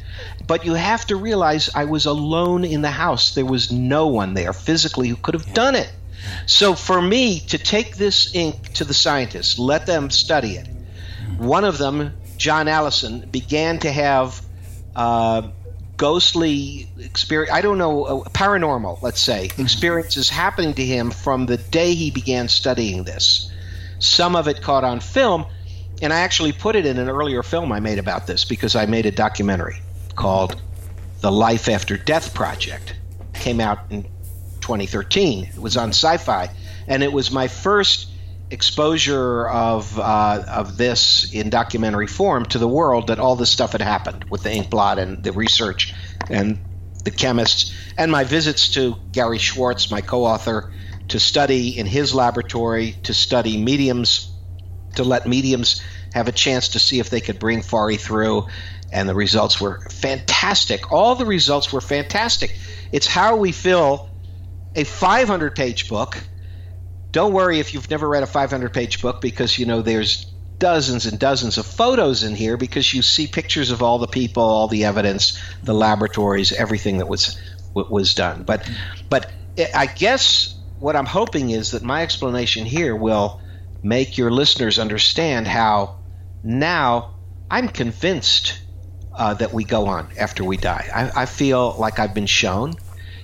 [0.47, 3.35] but you have to realize I was alone in the house.
[3.35, 5.55] There was no one there physically who could have yeah.
[5.55, 5.91] done it.
[6.47, 10.69] So for me to take this ink to the scientists, let them study it.
[11.39, 14.43] One of them, John Allison, began to have
[14.97, 15.49] uh,
[15.97, 17.53] ghostly experience.
[17.53, 19.63] I don't know, uh, paranormal, let's say, mm-hmm.
[19.63, 23.53] experiences happening to him from the day he began studying this.
[23.99, 25.45] Some of it caught on film,
[26.01, 28.87] and I actually put it in an earlier film I made about this because I
[28.87, 29.83] made a documentary
[30.15, 30.61] called
[31.21, 32.97] The Life After Death Project.
[33.35, 34.07] Came out in
[34.61, 35.45] 2013.
[35.55, 36.51] It was on Sci-Fi,
[36.87, 38.09] and it was my first
[38.51, 43.73] exposure of uh, of this in documentary form to the world that all this stuff
[43.73, 45.95] had happened with the ink blot and the research
[46.29, 46.59] and
[47.05, 50.73] the chemists and my visits to Gary Schwartz, my co-author,
[51.09, 54.31] to study in his laboratory, to study mediums,
[54.97, 55.83] to let mediums
[56.13, 58.49] have a chance to see if they could bring Forry through,
[58.93, 60.93] and the results were fantastic.
[60.93, 62.57] All the results were fantastic.
[62.93, 64.10] It's how we feel
[64.75, 66.23] a 500 page book.
[67.13, 71.07] Don't worry if you've never read a 500 page book because you know there's dozens
[71.07, 74.69] and dozens of photos in here because you see pictures of all the people, all
[74.69, 77.41] the evidence, the laboratories, everything that was
[77.75, 78.45] was done.
[78.45, 78.71] But
[79.09, 79.31] but
[79.75, 83.41] I guess what I'm hoping is that my explanation here will
[83.83, 85.97] make your listeners understand how
[86.43, 87.11] now
[87.51, 88.61] I'm convinced
[89.13, 90.89] uh, that we go on after we die.
[90.95, 92.75] I, I feel like I've been shown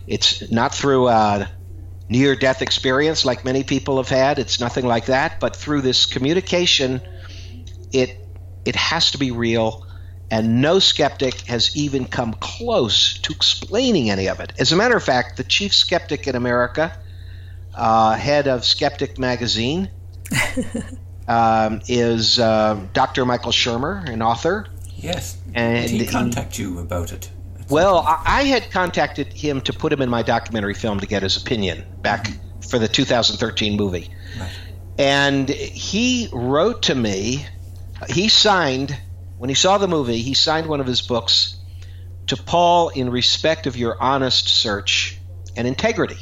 [0.07, 1.49] it's not through a
[2.09, 4.39] near death experience like many people have had.
[4.39, 5.41] It's nothing like that.
[5.41, 7.01] But through this communication,
[7.93, 8.19] it
[8.65, 9.85] it has to be real.
[10.29, 14.53] And no skeptic has even come close to explaining any of it.
[14.59, 16.99] As a matter of fact, the chief skeptic in America,
[17.75, 19.89] uh, head of Skeptic Magazine,
[21.29, 23.25] um, is uh, Dr.
[23.25, 24.67] Michael Shermer, an author.
[24.97, 25.39] Yes.
[25.55, 27.31] And Did he contact you about it?
[27.69, 31.37] Well, I had contacted him to put him in my documentary film to get his
[31.37, 32.61] opinion back mm-hmm.
[32.61, 34.09] for the 2013 movie.
[34.39, 34.51] Right.
[34.99, 37.47] And he wrote to me,
[38.09, 38.97] he signed,
[39.39, 41.57] when he saw the movie, he signed one of his books
[42.29, 45.19] to Paul in respect of your honest search
[45.57, 46.19] and integrity.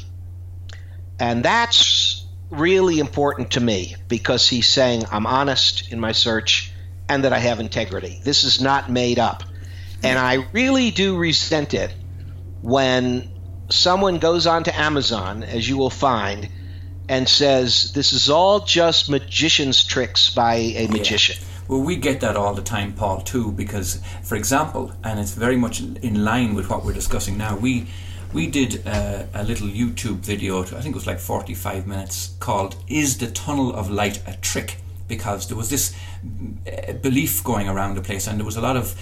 [1.19, 6.71] And that's really important to me because he's saying I'm honest in my search
[7.09, 8.19] and that I have integrity.
[8.23, 9.43] This is not made up.
[10.05, 11.93] And I really do resent it
[12.61, 13.29] when
[13.69, 16.49] someone goes onto Amazon, as you will find,
[17.09, 21.37] and says, This is all just magician's tricks by a magician.
[21.39, 21.47] Yeah.
[21.67, 25.57] Well, we get that all the time, Paul, too, because, for example, and it's very
[25.57, 27.87] much in line with what we're discussing now, we
[28.33, 32.75] we did a, a little YouTube video, I think it was like 45 minutes, called
[32.87, 34.77] Is the Tunnel of Light a Trick?
[35.07, 35.93] Because there was this
[36.67, 38.95] uh, belief going around the place, and there was a lot of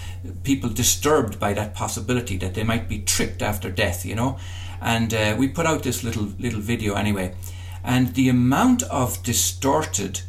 [0.43, 4.37] people disturbed by that possibility that they might be tricked after death, you know.
[4.81, 7.35] And uh, we put out this little little video anyway,
[7.83, 10.21] and the amount of distorted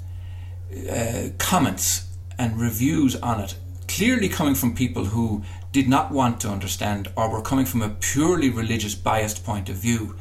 [0.91, 2.09] uh, comments
[2.39, 3.57] and reviews on it,
[3.89, 7.89] clearly coming from people who did not want to understand or were coming from a
[7.89, 10.17] purely religious biased point of view.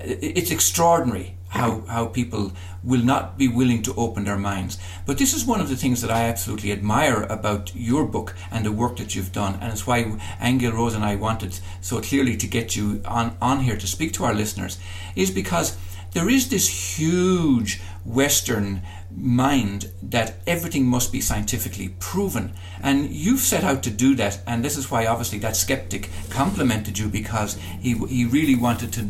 [0.00, 4.78] It's extraordinary how, how people will not be willing to open their minds.
[5.06, 8.64] But this is one of the things that I absolutely admire about your book and
[8.64, 9.58] the work that you've done.
[9.60, 13.60] And it's why Angel Rose and I wanted so clearly to get you on, on
[13.60, 14.78] here to speak to our listeners,
[15.16, 15.76] is because
[16.12, 18.82] there is this huge Western
[19.14, 22.52] mind that everything must be scientifically proven.
[22.82, 26.98] And you've set out to do that, and this is why obviously that skeptic complimented
[26.98, 29.08] you because he, he really wanted to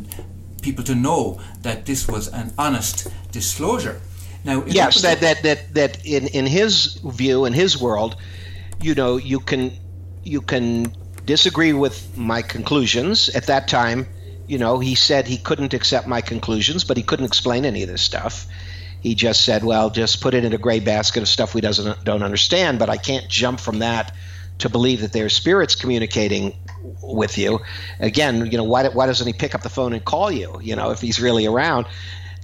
[0.63, 4.01] people to know that this was an honest disclosure.
[4.45, 8.17] Now, yes, that, that that that in in his view, in his world,
[8.81, 9.73] you know, you can
[10.23, 10.93] you can
[11.25, 13.29] disagree with my conclusions.
[13.31, 14.07] At that time,
[14.47, 17.89] you know, he said he couldn't accept my conclusions, but he couldn't explain any of
[17.89, 18.47] this stuff.
[19.01, 22.05] He just said, "Well, just put it in a gray basket of stuff we doesn't
[22.05, 24.15] don't understand." But I can't jump from that
[24.59, 26.57] to believe that there's spirits communicating
[27.03, 27.61] with you.
[28.01, 30.77] Again, you know, why, why doesn't he pick up the phone and call you, you
[30.77, 31.87] know, if he's really around?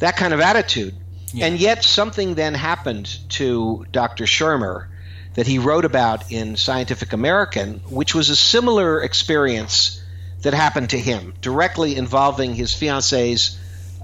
[0.00, 0.94] That kind of attitude.
[1.32, 1.46] Yeah.
[1.46, 4.24] And yet something then happened to Dr.
[4.24, 4.86] Shermer
[5.34, 10.02] that he wrote about in Scientific American, which was a similar experience
[10.42, 13.58] that happened to him, directly involving his fiance's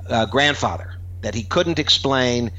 [0.09, 2.51] uh, grandfather, that he couldn't explain,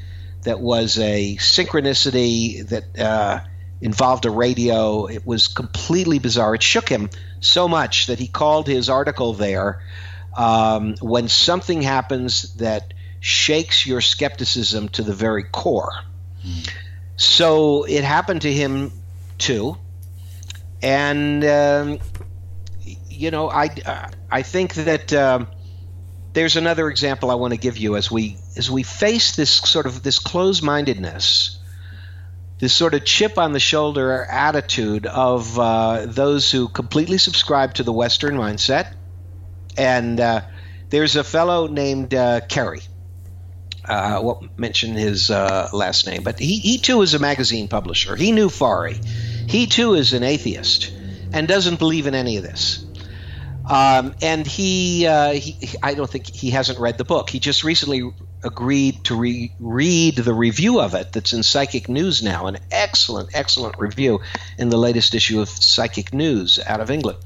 [0.43, 3.39] that was a synchronicity that uh,
[3.81, 5.05] involved a radio.
[5.07, 6.55] It was completely bizarre.
[6.55, 7.09] It shook him
[7.41, 9.81] so much that he called his article there
[10.37, 15.93] um, when something happens that shakes your skepticism to the very core.
[17.17, 18.91] So it happened to him
[19.37, 19.77] too,
[20.81, 21.99] and um,
[23.09, 23.69] you know, I
[24.31, 25.11] I think that.
[25.13, 25.47] Um,
[26.33, 29.85] there's another example I want to give you as we as we face this sort
[29.85, 31.59] of this closed-mindedness
[32.61, 37.83] this sort of chip on the shoulder attitude of uh, those who completely subscribe to
[37.83, 38.93] the Western mindset.
[39.75, 40.41] And uh,
[40.89, 42.39] there's a fellow named uh.
[43.83, 47.67] I uh, won't mention his uh, last name, but he, he too is a magazine
[47.67, 48.15] publisher.
[48.15, 49.01] He knew Forry.
[49.47, 50.93] He too is an atheist
[51.33, 52.85] and doesn't believe in any of this.
[53.67, 57.31] Um, and he, uh, he, I don't think he hasn't read the book.
[57.31, 58.11] He just recently
[58.43, 63.29] agreed to re- read the review of it that's in Psychic News now, an excellent,
[63.33, 64.21] excellent review
[64.57, 67.19] in the latest issue of Psychic News out of England.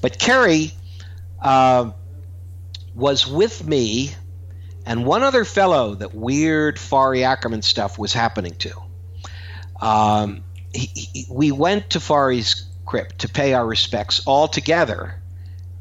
[0.00, 0.72] But Kerry
[1.40, 1.90] uh,
[2.94, 4.14] was with me
[4.86, 8.72] and one other fellow that weird Forry Ackerman stuff was happening to.
[9.80, 15.20] Um, he, he, we went to Forry's crypt to pay our respects all together,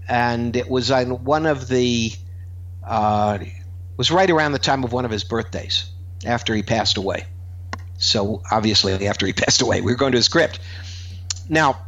[0.10, 2.12] and it was on one of the
[2.84, 3.38] uh,
[3.98, 5.86] was right around the time of one of his birthdays
[6.26, 7.26] after he passed away.
[7.98, 10.60] So obviously, after he passed away, we were going to his crypt.
[11.50, 11.80] Now,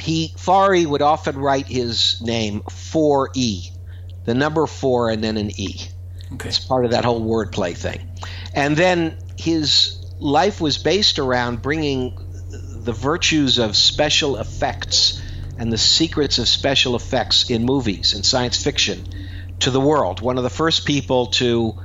[0.00, 3.70] he Forry would often write his name 4E,
[4.24, 5.88] the number four and then an E.
[6.34, 6.48] Okay.
[6.48, 8.10] It's part of that whole wordplay thing.
[8.54, 12.16] And then his life was based around bringing
[12.50, 15.20] the virtues of special effects
[15.58, 19.04] and the secrets of special effects in movies and science fiction
[19.60, 20.20] to the world.
[20.20, 21.78] One of the first people to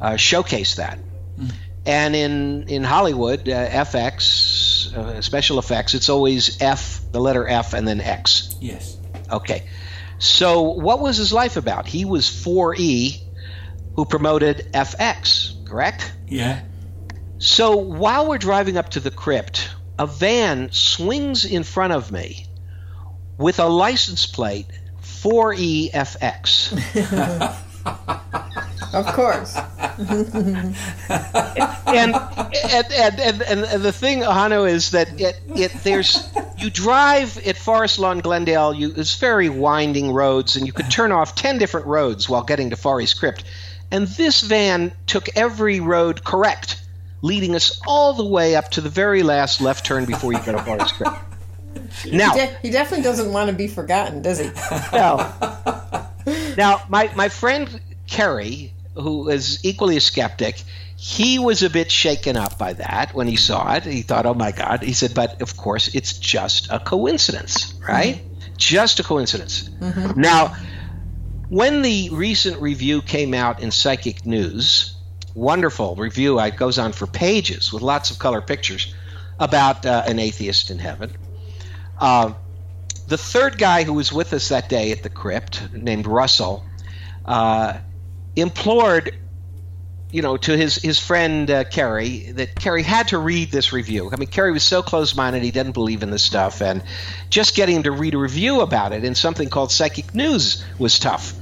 [0.00, 0.98] uh, showcase that.
[1.38, 1.52] Mm.
[1.86, 7.72] And in in Hollywood, uh, FX uh, special effects, it's always F, the letter F,
[7.72, 8.54] and then X.
[8.60, 8.96] Yes.
[9.30, 9.64] Okay.
[10.18, 11.86] So what was his life about?
[11.86, 13.22] He was 4E,
[13.94, 15.64] who promoted FX.
[15.66, 16.12] Correct.
[16.26, 16.62] Yeah.
[17.38, 22.46] So while we're driving up to the crypt, a van swings in front of me
[23.36, 24.66] with a license plate
[25.22, 26.72] 4EFX.
[28.94, 29.56] of course.
[31.88, 37.38] and, and, and, and, and, the thing, Hano, is that it, it there's you drive
[37.46, 41.58] at Forest Lawn Glendale, you it's very winding roads, and you could turn off ten
[41.58, 43.44] different roads while getting to Forry's crypt.
[43.90, 46.80] And this van took every road correct,
[47.22, 50.52] leading us all the way up to the very last left turn before you get
[50.52, 51.16] to Forry's crypt.
[52.12, 54.50] Now he, de- he definitely doesn't want to be forgotten, does he?
[54.92, 55.16] No.
[56.56, 60.62] now, my my friend Kerry, who is equally a skeptic,
[60.96, 63.84] he was a bit shaken up by that when he saw it.
[63.84, 68.16] He thought, "Oh my God!" He said, "But of course, it's just a coincidence, right?
[68.16, 68.54] Mm-hmm.
[68.56, 70.20] Just a coincidence." Mm-hmm.
[70.20, 70.56] Now,
[71.48, 74.96] when the recent review came out in Psychic News,
[75.38, 76.40] wonderful review.
[76.40, 78.94] It goes on for pages with lots of color pictures
[79.38, 81.12] about uh, an atheist in heaven.
[81.98, 82.32] Uh,
[83.06, 86.64] the third guy who was with us that day at the crypt, named Russell,
[87.24, 87.78] uh,
[88.36, 89.16] implored,
[90.10, 94.10] you know, to his his friend uh, Kerry that Kerry had to read this review.
[94.12, 96.82] I mean, Kerry was so close-minded; he didn't believe in this stuff, and
[97.30, 100.98] just getting him to read a review about it in something called Psychic News was
[100.98, 101.34] tough.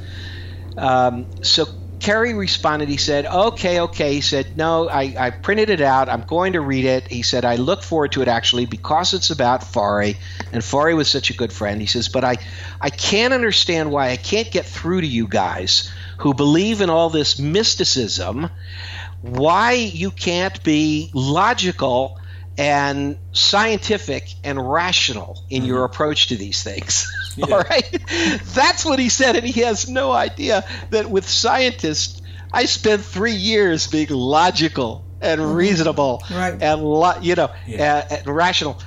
[0.76, 1.66] Um, so
[2.07, 2.88] Kerry responded.
[2.88, 6.09] He said, "Okay, okay." He said, "No, I, I printed it out.
[6.09, 9.30] I'm going to read it." He said, "I look forward to it actually because it's
[9.30, 10.16] about Forry,
[10.52, 12.36] and Forry was such a good friend." He says, "But I,
[12.80, 17.11] I can't understand why I can't get through to you guys who believe in all
[17.11, 18.50] this mysticism.
[19.22, 22.20] Why you can't be logical."
[22.59, 27.07] And scientific and rational in your approach to these things.
[27.36, 27.54] Yeah.
[27.54, 28.02] All right?
[28.54, 33.34] That's what he said, and he has no idea that with scientists, I spent three
[33.34, 36.57] years being logical and reasonable Right.
[36.62, 38.04] and lo- you know Yeah.
[38.11, 38.80] uh, and rational.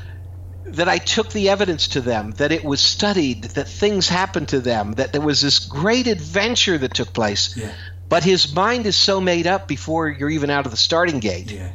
[0.66, 4.60] That I took the evidence to them, that it was studied, that things happened to
[4.60, 7.56] them, that there was this great adventure that took place.
[7.56, 7.70] Yeah.
[8.08, 11.52] But his mind is so made up before you're even out of the starting gate
[11.52, 11.70] yeah.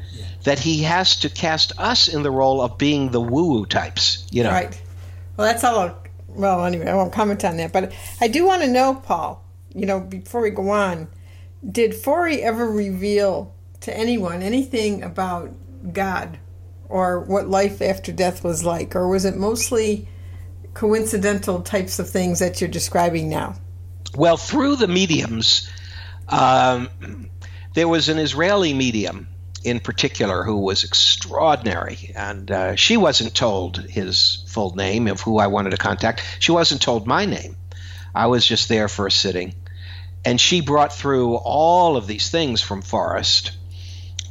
[0.44, 4.26] That he has to cast us in the role of being the woo-woo types.
[4.30, 4.80] You know, Right.
[5.36, 5.78] Well, that's all.
[5.78, 7.72] I'll, well, anyway, I won't comment on that.
[7.72, 9.44] But I do want to know, Paul.
[9.74, 11.08] You know, before we go on,
[11.68, 15.52] did Forry ever reveal to anyone anything about
[15.92, 16.38] God
[16.88, 20.08] or what life after death was like, or was it mostly
[20.74, 23.54] coincidental types of things that you're describing now?
[24.16, 25.68] Well, through the mediums,
[26.28, 26.88] um,
[27.74, 29.28] there was an Israeli medium
[29.64, 35.38] in particular who was extraordinary, and uh, she wasn't told his full name of who
[35.38, 36.22] I wanted to contact.
[36.38, 37.56] She wasn't told my name.
[38.14, 39.54] I was just there for a sitting,
[40.24, 43.52] and she brought through all of these things from Forrest.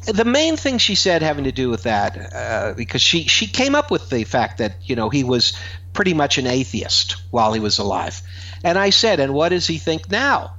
[0.06, 3.74] The main thing she said having to do with that, uh, because she she came
[3.74, 5.54] up with the fact that you know he was
[5.94, 8.22] pretty much an atheist while he was alive,
[8.64, 10.54] and I said, and what does he think now?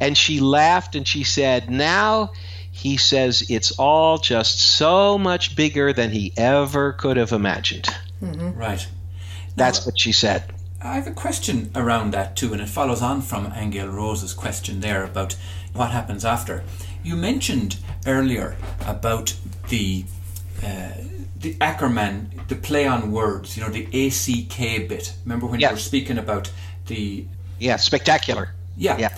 [0.00, 2.32] And she laughed and she said, now
[2.76, 7.88] he says it's all just so much bigger than he ever could have imagined.
[8.20, 8.86] Right.
[9.56, 10.52] That's what she said.
[10.82, 14.80] I have a question around that too, and it follows on from Angel Rose's question
[14.80, 15.36] there about
[15.72, 16.62] what happens after.
[17.02, 18.56] You mentioned earlier
[18.86, 19.34] about
[19.68, 20.04] the
[20.62, 20.88] uh,
[21.40, 25.14] the Ackerman, the play on words, you know, the ACK bit.
[25.24, 25.68] Remember when Yeah.
[25.70, 26.50] you were speaking about
[26.86, 27.26] the
[27.58, 28.54] Yeah, spectacular.
[28.76, 28.96] yeah.
[28.98, 29.16] Yeah.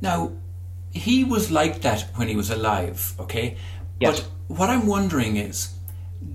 [0.00, 0.32] Now,
[0.96, 3.56] he was like that when he was alive, okay?
[4.00, 4.20] Yes.
[4.20, 5.74] But what I'm wondering is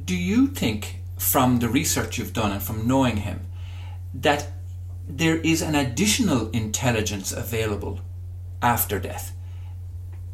[0.06, 3.48] do you think, from the research you've done and from knowing him,
[4.14, 4.52] that
[5.08, 8.00] there is an additional intelligence available
[8.62, 9.34] after death?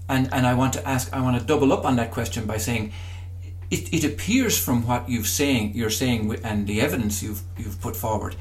[0.09, 2.57] And, and I want to ask, I want to double up on that question by
[2.57, 2.93] saying,
[3.69, 7.95] it, it appears from what you've saying, you're saying and the evidence you've, you've put
[7.95, 8.35] forward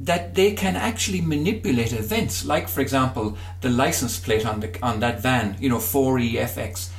[0.00, 5.00] that they can actually manipulate events, like for example the license plate on the on
[5.00, 6.90] that van, you know, 4EFX.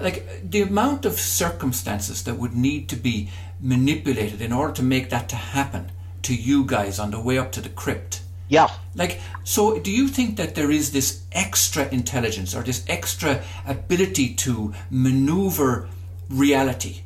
[0.00, 3.30] Like the amount of circumstances that would need to be
[3.60, 5.90] manipulated in order to make that to happen
[6.22, 8.22] to you guys on the way up to the crypt.
[8.48, 8.68] Yeah.
[8.94, 14.34] Like, so do you think that there is this extra intelligence or this extra ability
[14.36, 15.88] to maneuver
[16.30, 17.02] reality?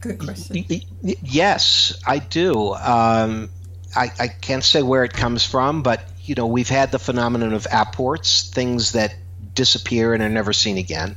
[0.00, 0.64] Good question.
[0.68, 2.74] Y- y- Yes, I do.
[2.74, 3.50] Um,
[3.94, 7.52] I, I can't say where it comes from, but you know we've had the phenomenon
[7.52, 9.14] of apports, things that
[9.54, 11.16] disappear and are never seen again,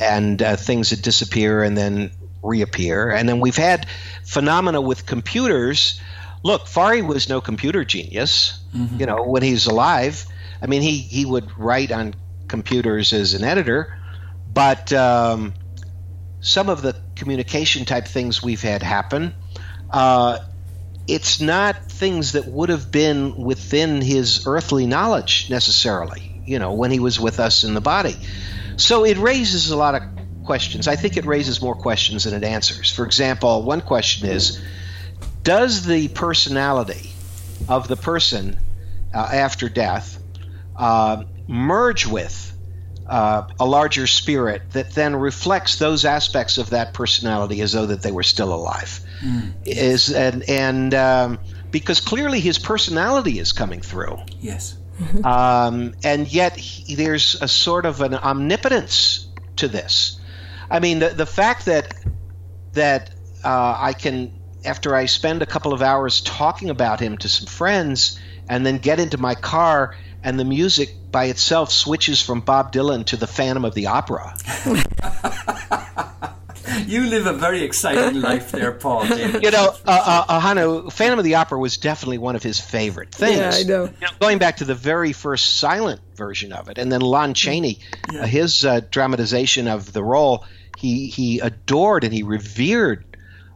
[0.00, 2.10] and uh, things that disappear and then
[2.42, 3.86] reappear, and then we've had
[4.24, 6.00] phenomena with computers.
[6.42, 8.58] Look, Forry was no computer genius.
[8.98, 10.26] You know, when he's alive,
[10.60, 12.14] I mean, he he would write on
[12.48, 13.96] computers as an editor,
[14.52, 15.54] but um,
[16.40, 19.34] some of the communication type things we've had happen,
[19.90, 20.38] uh,
[21.06, 26.90] it's not things that would have been within his earthly knowledge necessarily, you know, when
[26.90, 28.16] he was with us in the body.
[28.76, 30.02] So it raises a lot of
[30.44, 30.88] questions.
[30.88, 32.90] I think it raises more questions than it answers.
[32.90, 34.62] For example, one question is
[35.42, 37.10] Does the personality
[37.68, 38.58] of the person
[39.12, 40.18] uh, after death
[40.76, 42.53] uh, merge with
[43.06, 48.02] uh, a larger spirit that then reflects those aspects of that personality as though that
[48.02, 49.00] they were still alive.
[49.64, 51.38] Is and and um,
[51.70, 54.76] because clearly his personality is coming through, Yes.
[55.24, 59.26] um, and yet he, there's a sort of an omnipotence
[59.56, 60.18] to this.
[60.70, 61.94] I mean, the the fact that
[62.72, 63.10] that
[63.44, 64.32] uh, I can,
[64.64, 68.78] after I spend a couple of hours talking about him to some friends, and then
[68.78, 69.94] get into my car
[70.24, 74.34] and the music by itself switches from Bob Dylan to the Phantom of the Opera.
[76.86, 79.04] you live a very exciting life there, Paul.
[79.44, 83.14] You know, uh, uh, Hanu, Phantom of the Opera was definitely one of his favorite
[83.14, 83.36] things.
[83.38, 83.84] Yeah, I know.
[83.84, 87.34] You know, going back to the very first silent version of it, and then Lon
[87.34, 88.22] Chaney, Yeah.
[88.22, 90.44] uh, his uh, dramatization of the role,
[90.78, 93.04] he he adored and he revered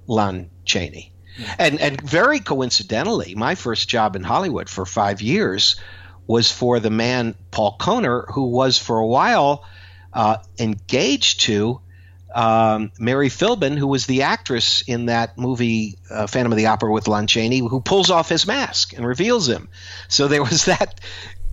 [0.07, 1.13] Lon Chaney,
[1.59, 5.77] and and very coincidentally, my first job in Hollywood for five years
[6.29, 9.65] was for the man Paul Kohner, who was for a while
[10.13, 11.81] uh, engaged to
[12.35, 16.93] um, Mary Philbin, who was the actress in that movie uh, Phantom of the Opera
[16.93, 19.69] with Lon Chaney, who pulls off his mask and reveals him.
[20.07, 21.01] So there was that.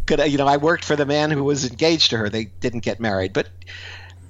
[0.06, 2.30] Could you know, I worked for the man who was engaged to her.
[2.30, 3.48] They didn't get married, but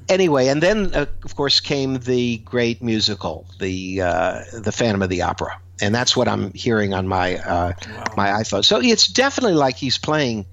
[0.07, 0.47] anyway.
[0.47, 5.23] And then, uh, of course, came the great musical, the uh, the Phantom of the
[5.23, 7.73] Opera, and that's what I'm hearing on my uh,
[8.15, 8.63] my iPhone.
[8.63, 10.45] So it's definitely like he's playing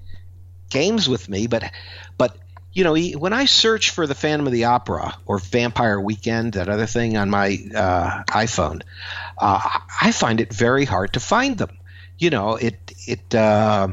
[0.69, 1.71] games with me, but
[2.17, 2.37] but
[2.73, 6.53] you know, he, when I search for the Phantom of the Opera or Vampire Weekend,
[6.53, 8.81] that other thing on my uh, iPhone,
[9.37, 11.77] uh, I find it very hard to find them.
[12.17, 13.89] You know, it it uh,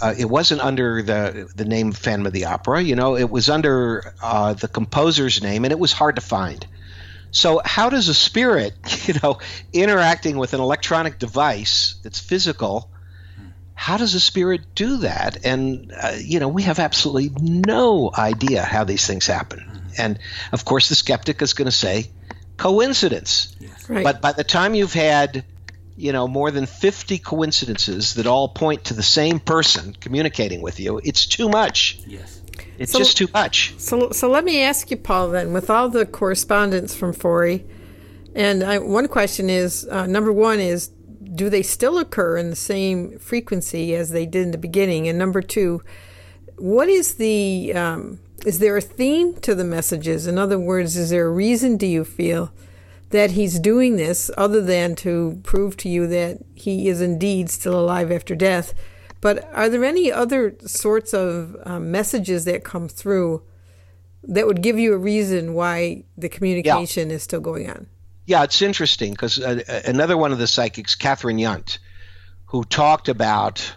[0.00, 2.82] uh, it wasn't under the the name Phantom of the Opera.
[2.82, 6.66] You know, it was under uh, the composer's name, and it was hard to find.
[7.38, 8.74] So, how does a spirit,
[9.06, 9.38] you know,
[9.72, 12.90] interacting with an electronic device that's physical?
[13.78, 15.46] how does a spirit do that?
[15.46, 19.64] And, uh, you know, we have absolutely no idea how these things happen.
[19.96, 20.18] And
[20.50, 22.10] of course, the skeptic is going to say
[22.56, 23.54] coincidence.
[23.88, 24.02] Right.
[24.02, 25.44] But by the time you've had,
[25.96, 30.80] you know, more than 50 coincidences that all point to the same person communicating with
[30.80, 32.00] you, it's too much.
[32.04, 32.42] yes.
[32.78, 33.74] It's So- just too much.
[33.78, 37.66] So, so let me ask you, Paul, then, with all the correspondence from Forry,
[38.34, 40.90] and I, one question is uh, number one is,
[41.34, 45.08] do they still occur in the same frequency as they did in the beginning?
[45.08, 45.82] And number two,
[46.56, 50.26] what is the, um, is there a theme to the messages?
[50.26, 52.52] In other words, is there a reason, do you feel,
[53.10, 57.78] that he's doing this other than to prove to you that he is indeed still
[57.78, 58.74] alive after death?
[59.20, 63.42] But are there any other sorts of um, messages that come through
[64.22, 67.86] that would give you a reason why the communication is still going on?
[68.26, 71.78] Yeah, it's interesting because uh, another one of the psychics, Catherine Yunt,
[72.46, 73.74] who talked about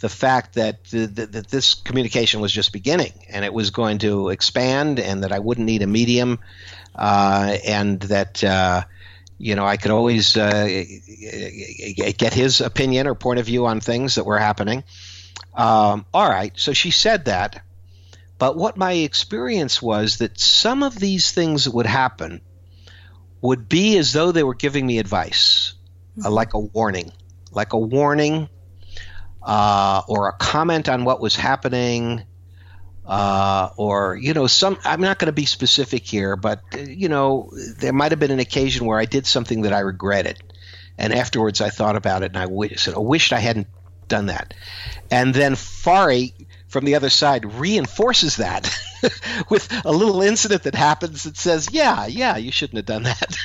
[0.00, 3.98] the fact that, th- th- that this communication was just beginning and it was going
[3.98, 6.38] to expand and that I wouldn't need a medium
[6.94, 8.84] uh, and that, uh,
[9.38, 10.84] you know, I could always uh,
[12.16, 14.84] get his opinion or point of view on things that were happening.
[15.54, 17.64] Um, all right, so she said that.
[18.38, 22.40] But what my experience was that some of these things that would happen
[23.40, 25.74] would be as though they were giving me advice,
[26.24, 27.12] uh, like a warning,
[27.52, 28.48] like a warning,
[29.42, 32.24] uh, or a comment on what was happening,
[33.06, 34.78] uh, or you know, some.
[34.84, 38.30] I'm not going to be specific here, but uh, you know, there might have been
[38.30, 40.42] an occasion where I did something that I regretted,
[40.98, 43.68] and afterwards I thought about it and I said, I wished I hadn't
[44.08, 44.54] done that,
[45.10, 46.34] and then Forry
[46.68, 48.68] from the other side reinforces that
[49.48, 53.36] with a little incident that happens that says, "Yeah, yeah, you shouldn't have done that."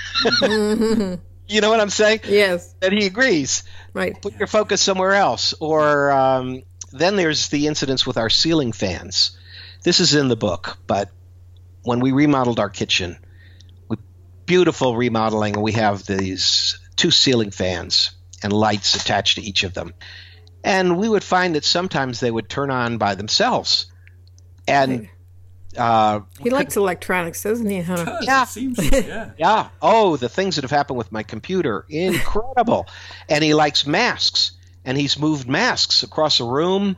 [1.48, 2.22] you know what I'm saying?
[2.28, 3.64] Yes, And he agrees.
[3.94, 4.20] right.
[4.22, 5.54] Put your focus somewhere else.
[5.60, 9.38] Or um, then there's the incidents with our ceiling fans.
[9.84, 11.10] This is in the book, but
[11.84, 13.18] when we remodeled our kitchen,
[13.88, 13.98] we
[14.46, 18.12] beautiful remodeling, and we have these two ceiling fans
[18.44, 19.94] and lights attached to each of them.
[20.64, 23.86] And we would find that sometimes they would turn on by themselves.
[24.68, 25.08] And
[25.78, 27.82] uh, He likes electronics, doesn't he?
[27.82, 28.20] Huh?
[28.22, 28.44] Yeah.
[28.44, 29.32] It seems, yeah.
[29.38, 29.70] Yeah.
[29.82, 31.86] Oh, the things that have happened with my computer.
[31.90, 32.88] Incredible.
[33.30, 34.52] and he likes masks.
[34.86, 36.98] And he's moved masks across a room.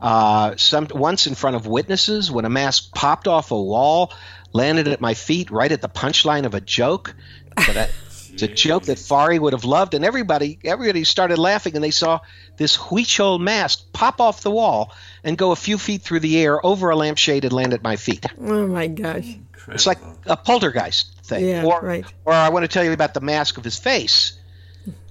[0.00, 4.12] Uh, some once in front of witnesses when a mask popped off a wall,
[4.52, 7.14] landed at my feet right at the punchline of a joke.
[7.56, 7.88] But I-
[8.32, 11.90] it's a joke that Forry would have loved, and everybody everybody started laughing, and they
[11.90, 12.20] saw
[12.56, 14.92] this Huichol mask pop off the wall
[15.24, 17.96] and go a few feet through the air over a lampshade and land at my
[17.96, 18.24] feet.
[18.40, 19.36] Oh my gosh.
[19.68, 21.46] It's like a poltergeist thing.
[21.46, 22.04] Yeah, or, right.
[22.24, 24.32] or I want to tell you about the mask of his face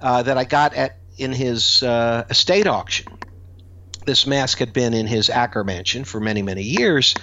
[0.02, 3.17] uh, that I got at in his uh, estate auction.
[4.08, 7.14] This mask had been in his Ackermansion for many, many years,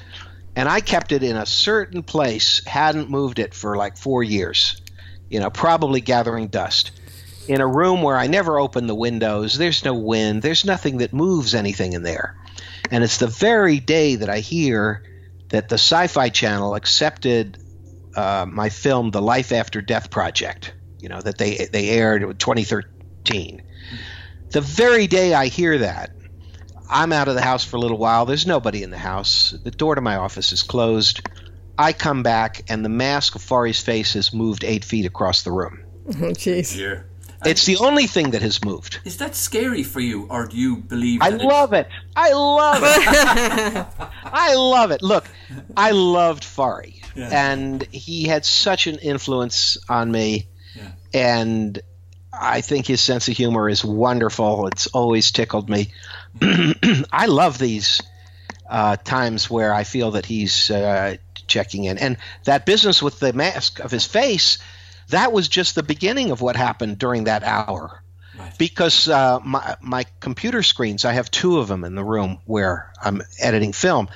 [0.55, 4.83] and I kept it in a certain place, hadn't moved it for like four years,
[5.31, 6.91] you know, probably gathering dust.
[7.49, 11.15] In a room where I never open the windows, there's no wind, there's nothing that
[11.15, 12.37] moves anything in there.
[12.91, 15.05] And it's the very day that I hear
[15.49, 17.57] that the Sci Fi Channel accepted
[18.15, 22.37] uh, my film, The Life After Death Project, you know, that they, they aired in
[22.37, 23.63] 2013.
[24.51, 26.11] The very day I hear that,
[26.89, 28.27] I'm out of the house for a little while.
[28.27, 29.55] There's nobody in the house.
[29.63, 31.27] The door to my office is closed.
[31.79, 35.51] I come back, and the mask of Forry's face has moved eight feet across the
[35.53, 35.81] room.
[36.09, 36.77] Oh, jeez.
[36.77, 37.03] Yeah.
[37.45, 39.01] It's the only thing that has moved.
[39.05, 41.21] Is that scary for you, or do you believe?
[41.21, 41.89] I love it.
[42.17, 43.87] I love it.
[44.25, 45.03] I love it.
[45.03, 45.27] Look,
[45.77, 47.29] I loved Forry, Yeah.
[47.51, 50.49] and he had such an influence on me.
[50.75, 50.93] Yeah.
[51.13, 51.79] And
[52.33, 54.67] I think his sense of humor is wonderful.
[54.69, 55.93] It's always tickled me.
[57.13, 58.01] I love these
[58.69, 61.17] uh, times where I feel that he's uh,
[61.47, 61.99] checking in.
[61.99, 64.59] And that business with the mask of his face,
[65.09, 68.03] that was just the beginning of what happened during that hour.
[68.37, 68.59] Right.
[68.59, 72.93] Because uh, my, my computer screens, I have two of them in the room where
[73.01, 74.09] I'm editing film.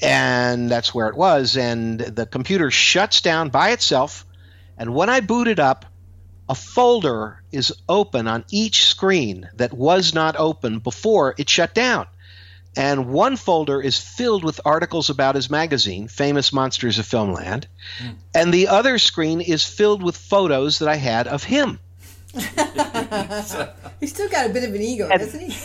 [0.00, 1.56] And that's where it was.
[1.56, 4.24] And the computer shuts down by itself.
[4.78, 5.84] And when I boot it up,
[6.52, 12.06] a folder is open on each screen that was not open before it shut down.
[12.76, 17.64] And one folder is filled with articles about his magazine, Famous Monsters of Filmland.
[17.98, 18.10] Hmm.
[18.34, 21.78] And the other screen is filled with photos that I had of him.
[24.00, 25.56] He's still got a bit of an ego, doesn't he?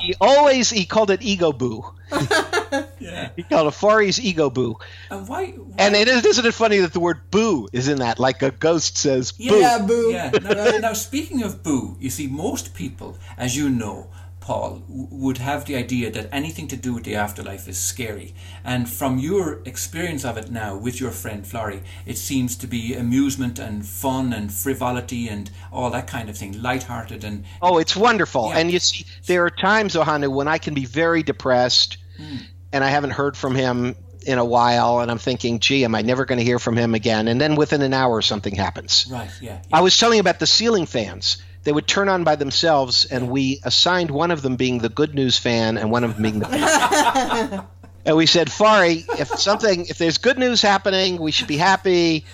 [0.06, 1.86] He always he called it ego boo.
[3.00, 3.30] Yeah.
[3.34, 4.76] He called it Forry's ego boo.
[5.10, 5.46] And why?
[5.46, 8.42] why And it is, isn't it funny that the word boo is in that, like
[8.42, 9.44] a ghost says boo.
[9.44, 10.12] Yeah, boo.
[10.12, 10.30] Yeah.
[10.40, 14.08] Now, uh, now, speaking of boo, you see, most people, as you know,
[14.40, 18.34] Paul, w- would have the idea that anything to do with the afterlife is scary.
[18.64, 22.94] And from your experience of it now with your friend Forry, it seems to be
[22.94, 27.94] amusement and fun and frivolity and all that kind of thing, light-hearted and Oh, it's
[27.94, 28.48] wonderful.
[28.48, 28.58] Yeah.
[28.58, 32.36] And you see, there are times, Ahanu, when I can be very depressed hmm.
[32.72, 33.96] And I haven't heard from him
[34.26, 36.94] in a while, and I'm thinking, gee, am I never going to hear from him
[36.94, 37.28] again?
[37.28, 39.06] And then within an hour, something happens.
[39.10, 41.42] right, yeah, I was telling you about the ceiling fans.
[41.62, 45.14] They would turn on by themselves, and we assigned one of them being the good
[45.14, 47.66] news fan and one of them being the.
[48.06, 52.24] and we said, Forry, if something, if there's good news happening, we should be happy.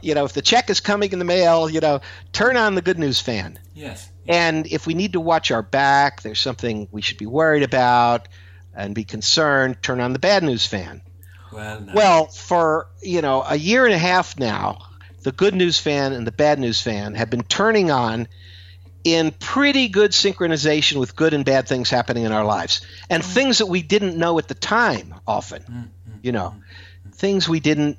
[0.00, 2.00] You know, if the check is coming in the mail, you know,
[2.32, 3.58] turn on the good news fan.
[3.74, 7.62] yes, And if we need to watch our back, there's something we should be worried
[7.62, 8.28] about
[8.74, 11.00] and be concerned, turn on the bad news fan.
[11.52, 11.92] well, no.
[11.94, 14.78] Well, for, you know, a year and a half now,
[15.22, 18.28] the good news fan and the bad news fan have been turning on
[19.04, 22.80] in pretty good synchronization with good and bad things happening in our lives.
[23.10, 23.26] And mm.
[23.26, 25.88] things that we didn't know at the time often mm, mm,
[26.22, 26.54] you know.
[27.12, 27.98] things we didn't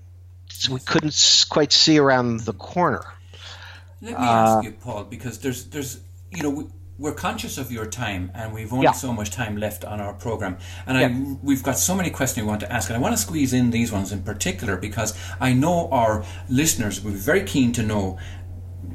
[0.69, 3.03] we couldn't quite see around the corner.
[4.01, 5.99] Let me ask uh, you, Paul, because there's there's
[6.31, 6.63] you know we,
[6.97, 8.93] we're conscious of your time, and we've only Yeah.
[8.93, 11.07] so much time left on our program, and I
[11.43, 13.71] we've got so many questions we want to ask, and I want to squeeze in
[13.71, 18.17] these ones in particular because I know our listeners will be very keen to know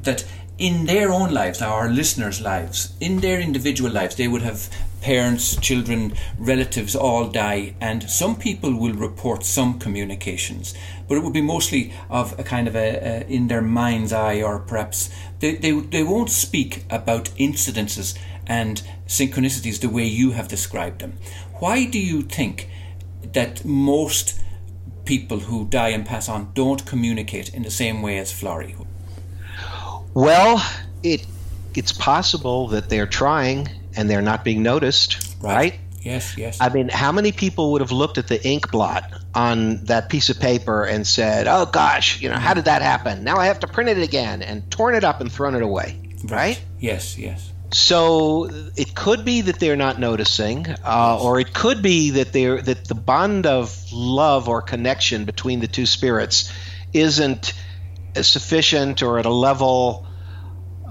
[0.03, 0.25] that
[0.57, 4.69] in their own lives, our listeners' lives, in their individual lives, they would have
[5.01, 10.75] parents, children, relatives all die, and some people will report some communications,
[11.07, 14.41] but it would be mostly of a kind of a, a in their mind's eye,
[14.41, 15.09] or perhaps
[15.41, 18.17] they, they they won't speak about incidences
[18.47, 21.17] and synchronicities the way you have described them.
[21.59, 22.69] Why do you think
[23.33, 24.39] that most
[25.05, 28.75] people who die and pass on don't communicate in the same way as Forry?
[30.13, 30.61] well
[31.03, 31.25] it
[31.73, 36.57] it's possible that they're trying and they're not being noticed right, Yes, yes.
[36.59, 39.03] I mean, how many people would have looked at the ink blot
[39.35, 43.23] on that piece of paper and said, "Oh gosh, you know, how did that happen?
[43.23, 45.99] Now I have to print it again," and torn it up and thrown it away,
[46.25, 46.61] right?
[46.79, 47.51] Yes, yes.
[47.73, 52.61] So it could be that they're not noticing, uh, or it could be that they're
[52.61, 56.51] that the bond of love or connection between the two spirits
[56.93, 57.53] isn't
[58.21, 60.07] sufficient or at a level.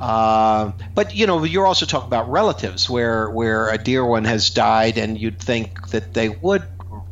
[0.01, 4.51] Uh, but you know, you're also talking about relatives, where where a dear one has
[4.51, 6.63] died, and you'd think that they would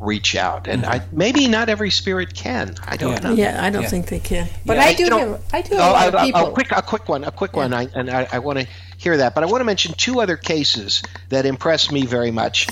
[0.00, 2.76] reach out, and I, maybe not every spirit can.
[2.86, 3.18] I don't Yeah.
[3.28, 3.34] know.
[3.34, 3.88] Yeah, I don't Yeah.
[3.88, 4.48] think they can.
[4.64, 6.46] But Yeah, I I- do you know- have, I do Oh, a lot of people.
[6.46, 8.66] A quick, a quick one, a quick one, I, and I, I want to
[8.96, 9.34] hear that.
[9.34, 12.68] But I want to mention two other cases that impressed me very much.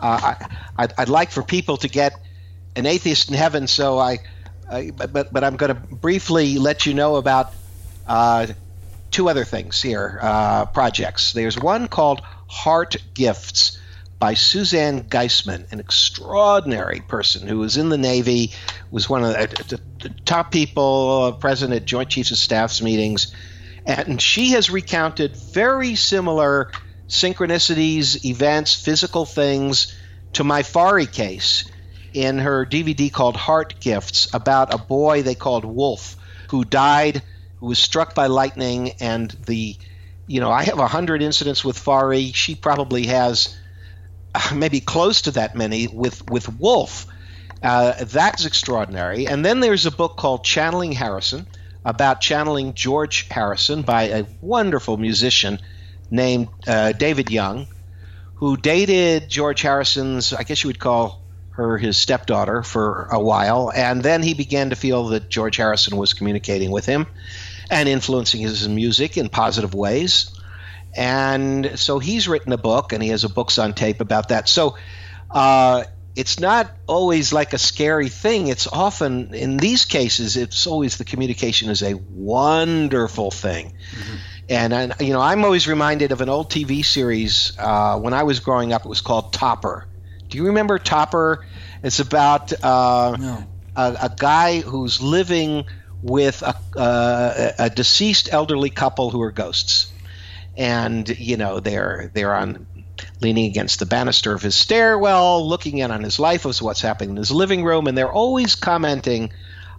[0.00, 0.46] Uh, I,
[0.84, 2.14] I'd, I'd like for people to get
[2.76, 4.18] an atheist in heaven, so I,
[4.70, 7.52] I but but I'm going to briefly let you know about
[8.06, 8.46] uh,
[9.10, 11.32] two other things here, uh, projects.
[11.32, 13.78] There's one called Heart Gifts
[14.18, 18.52] by Suzanne Giesemann, an extraordinary person who was in the Navy,
[18.90, 22.82] was one of the, the, the top people uh, present at Joint Chiefs of Staff's
[22.82, 23.34] meetings,
[23.86, 26.72] and she has recounted very similar
[27.08, 29.96] synchronicities, events, physical things
[30.34, 31.70] to my Forry case
[32.12, 36.16] in her DVD called Heart Gifts about a boy they called Wolf
[36.50, 37.22] who died,
[37.60, 39.76] who was struck by lightning, and the,
[40.26, 42.32] you know, I have hundred incidents with Forry.
[42.32, 43.56] She probably has
[44.54, 47.06] maybe close to that many with with Wolf.
[47.62, 49.26] Uh, that's extraordinary.
[49.26, 51.46] And then there's a book called Channeling Harrison
[51.84, 55.58] about channeling George Harrison by a wonderful musician
[56.10, 57.66] named uh, David Young,
[58.36, 63.72] who dated George Harrison's, I guess you would call her his stepdaughter for a while.
[63.74, 67.06] And then he began to feel that George Harrison was communicating with him
[67.70, 70.30] and influencing his music in positive ways.
[70.96, 74.48] And so he's written a book, and he has a books on tape about that.
[74.48, 74.76] So
[75.30, 75.84] uh,
[76.16, 78.48] it's not always like a scary thing.
[78.48, 83.74] It's often, in these cases, it's always the communication is a wonderful thing.
[83.92, 84.16] Mm-hmm.
[84.50, 88.22] And, and, you know, I'm always reminded of an old TV series uh, when I
[88.22, 88.84] was growing up.
[88.84, 89.86] It was called Topper.
[90.28, 91.46] Do you remember Topper?
[91.82, 93.46] It's about uh, no.
[93.76, 95.66] a, a, guy who's living
[96.02, 99.92] with a, uh, a deceased elderly couple who are ghosts,
[100.56, 102.66] and you know they're they're on
[103.20, 107.10] leaning against the banister of his stairwell, looking in on his life as what's happening
[107.10, 109.32] in his living room, and they're always commenting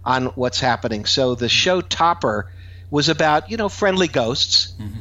[0.04, 1.04] on what's happening.
[1.04, 2.50] So the show Topper
[2.90, 4.74] was about you know friendly ghosts.
[4.78, 5.00] Mm-hmm.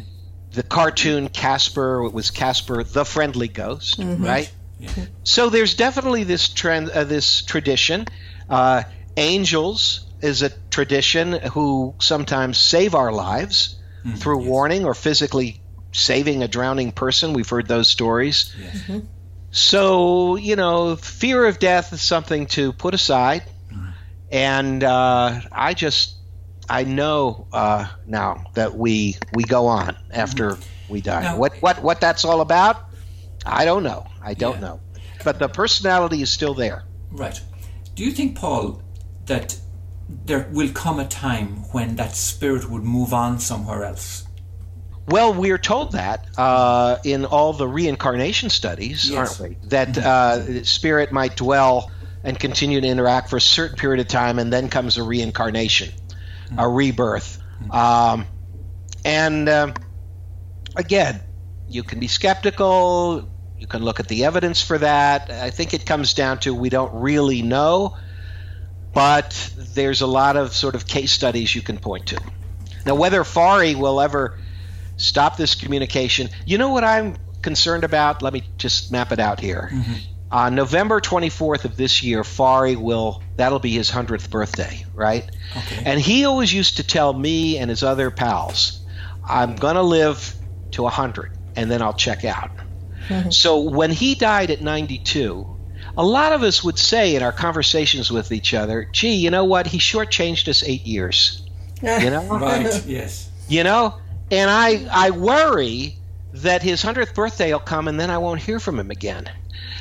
[0.51, 4.24] The cartoon Casper it was Casper the friendly ghost, mm-hmm.
[4.24, 4.51] right?
[4.80, 4.89] Yeah.
[5.24, 8.05] So there's definitely this trend, uh, this tradition.
[8.49, 8.84] Uh,
[9.15, 14.15] angels is a tradition who sometimes save our lives mm-hmm.
[14.17, 14.49] through yes.
[14.49, 15.61] warning or physically
[15.91, 17.34] saving a drowning person.
[17.34, 18.53] We've heard those stories.
[18.59, 18.82] Yes.
[18.82, 18.99] Mm-hmm.
[19.51, 23.89] So you know, fear of death is something to put aside, mm-hmm.
[24.32, 26.15] and uh, I just
[26.70, 30.93] I know uh, now that we we go on after mm-hmm.
[30.93, 31.24] we die.
[31.24, 32.78] Now, what what what that's all about,
[33.45, 34.05] I don't know.
[34.22, 34.67] I don't yeah.
[34.67, 34.80] know,
[35.24, 36.84] but the personality is still there.
[37.09, 37.41] Right.
[37.95, 38.82] Do you think, Paul,
[39.26, 39.59] that
[40.26, 44.26] there will come a time when that spirit would move on somewhere else?
[45.07, 49.39] Well, we are told that uh, in all the reincarnation studies, yes.
[49.39, 49.68] aren't we?
[49.70, 50.60] That mm-hmm.
[50.60, 51.91] uh, spirit might dwell
[52.24, 55.91] and continue to interact for a certain period of time, and then comes a reincarnation
[56.57, 57.41] a rebirth.
[57.72, 58.26] Um,
[59.05, 59.74] and uh,
[60.76, 61.22] again,
[61.68, 63.30] you can be skeptical.
[63.57, 65.30] You can look at the evidence for that.
[65.30, 67.97] I think it comes down to we don't really know,
[68.93, 72.19] but there's a lot of sort of case studies you can point to.
[72.85, 74.39] Now, whether Forry will ever
[74.97, 78.21] stop this communication, you know what I'm concerned about?
[78.21, 79.69] Let me just map it out here.
[79.71, 79.93] Mm-hmm.
[80.31, 85.29] On November 24th of this year, Forry will, that'll be his 100th birthday, right?
[85.57, 85.83] Okay.
[85.85, 88.79] And he always used to tell me and his other pals,
[89.27, 90.35] I'm going to live
[90.71, 92.51] to 100 and then I'll check out.
[93.07, 93.31] Mm-hmm.
[93.31, 95.59] So when he died at 92,
[95.97, 99.45] a lot of us would say in our conversations with each other, gee, you know
[99.45, 99.67] what?
[99.67, 101.45] He shortchanged us eight years.
[101.81, 102.27] You know?
[102.39, 103.29] right, yes.
[103.47, 103.95] You know?
[104.31, 105.95] And I, I worry
[106.33, 109.29] that his 100th birthday will come and then I won't hear from him again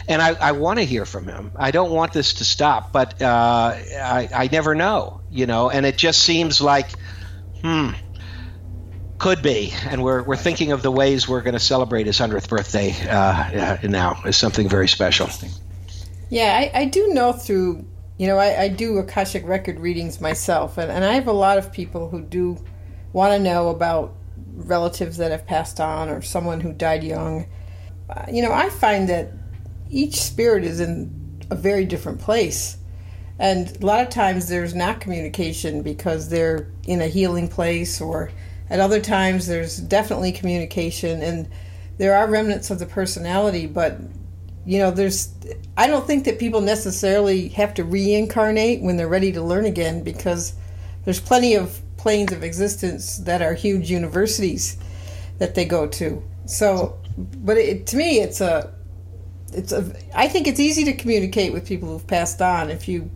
[0.09, 1.53] and I, I want to hear from him.
[1.55, 5.71] I don't want this to stop, but uh, I, I never know, you know.
[5.71, 6.89] And it just seems like,
[7.63, 7.91] hmm,
[9.19, 9.73] could be.
[9.87, 13.77] And we're we're thinking of the ways we're going to celebrate his hundredth birthday uh,
[13.83, 15.29] now as something very special.
[16.31, 17.87] Yeah, I, I do know through
[18.19, 21.59] you know I, I do akashic record readings myself, and, and I have a lot
[21.59, 22.59] of people who do
[23.13, 24.15] want to know about
[24.55, 27.47] relatives that have passed on or someone who died young.
[28.11, 29.33] Uh, you know, I find that
[29.91, 32.77] each spirit is in a very different place.
[33.39, 38.31] And a lot of times there's not communication because they're in a healing place, or
[38.69, 41.49] at other times there's definitely communication, and
[41.99, 43.99] there are remnants of the personality, but
[44.69, 45.35] you know, there's,
[45.79, 50.03] I don't think that people necessarily have to reincarnate when they're ready to learn again
[50.03, 50.53] because
[51.07, 54.77] there's plenty of planes of existence that are huge universities
[55.39, 56.23] that they go to.
[56.45, 58.71] So, but it, to me, it's a,
[59.55, 63.11] it's a, I think it's easy to communicate with people who've passed on if you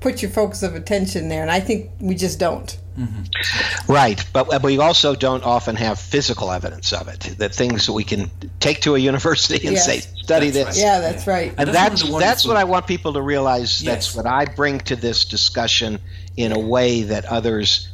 [0.00, 2.78] put your focus of attention there, and I think we just don't.
[2.98, 3.92] Mm-hmm.
[3.92, 7.20] Right, but we also don't often have physical evidence of it.
[7.38, 9.86] That things that we can take to a university and yes.
[9.86, 10.90] say, "Study that's this." Right.
[10.90, 11.54] Yeah, that's right.
[11.56, 13.80] And that's that's, that's what I want people to realize.
[13.80, 13.94] Yes.
[13.94, 16.00] That's what I bring to this discussion
[16.36, 17.88] in a way that others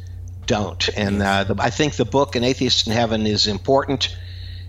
[0.47, 0.89] don't.
[0.97, 4.15] And uh, the, I think the book "An Atheist in Heaven" is important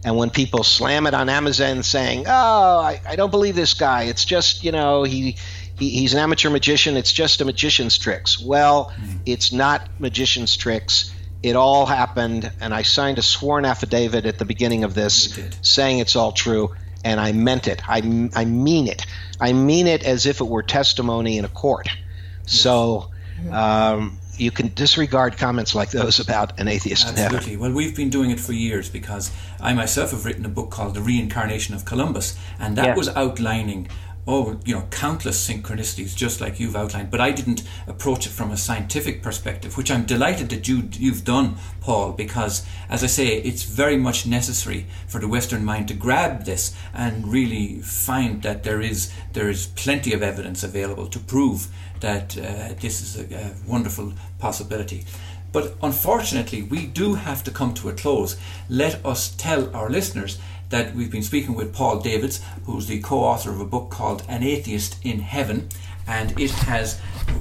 [0.05, 4.05] and when people slam it on Amazon saying, "Oh, I, I don't believe this guy.
[4.05, 5.37] It's just you know he,
[5.79, 6.97] he he's an amateur magician.
[6.97, 9.19] It's just a magician's tricks." Well, mm-hmm.
[9.27, 11.13] it's not magician's tricks.
[11.43, 15.99] It all happened, and I signed a sworn affidavit at the beginning of this saying
[15.99, 16.75] it's all true,
[17.05, 17.83] and I meant it.
[17.89, 17.99] I,
[18.35, 19.07] I mean it.
[19.41, 21.89] I mean it as if it were testimony in a court.
[21.89, 22.61] Yes.
[22.61, 23.11] So,
[23.53, 27.07] um, you can disregard comments like those about an atheist.
[27.07, 27.57] Absolutely.
[27.57, 29.31] Well, we've been doing it for years because
[29.61, 32.97] I myself have written a book called The Reincarnation of Columbus, and that Yes.
[32.97, 33.89] was outlining.
[34.29, 37.13] Oh, you know, countless synchronicities, just like you've outlined.
[37.13, 41.25] But I didn't approach it from a scientific perspective, which I'm delighted that you you've
[41.25, 42.13] done, Paul.
[42.13, 46.75] Because, as I say, it's very much necessary for the Western mind to grab this
[46.93, 51.69] and really find that there is there is plenty of evidence available to prove
[52.01, 55.05] that uh, this is a, a wonderful possibility.
[55.53, 58.37] But unfortunately, we do have to come to a close.
[58.69, 60.39] Let us tell our listeners
[60.71, 64.43] that we've been speaking with Paul Davids, who's the co-author of a book called An
[64.43, 65.69] Atheist in Heaven,
[66.07, 66.99] and it has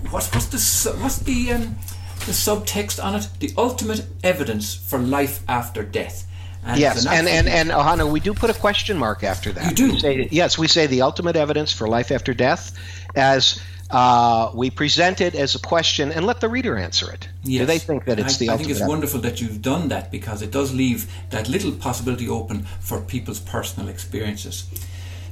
[0.09, 1.75] what's what's the what's the um,
[2.25, 3.29] the subtext on it?
[3.39, 6.27] The ultimate evidence for life after death.
[6.65, 9.69] And Yes, and, and, and Ahanu, we do put a question mark after that.
[9.69, 9.93] You do?
[9.93, 12.75] We say, yes, we say the ultimate evidence for life after death
[13.15, 17.27] as uh, we present it as a question and let the reader answer it.
[17.43, 20.11] Do they think that it's I, the I think it's wonderful that you've done that
[20.11, 24.65] because it does leave that little possibility open for people's personal experiences.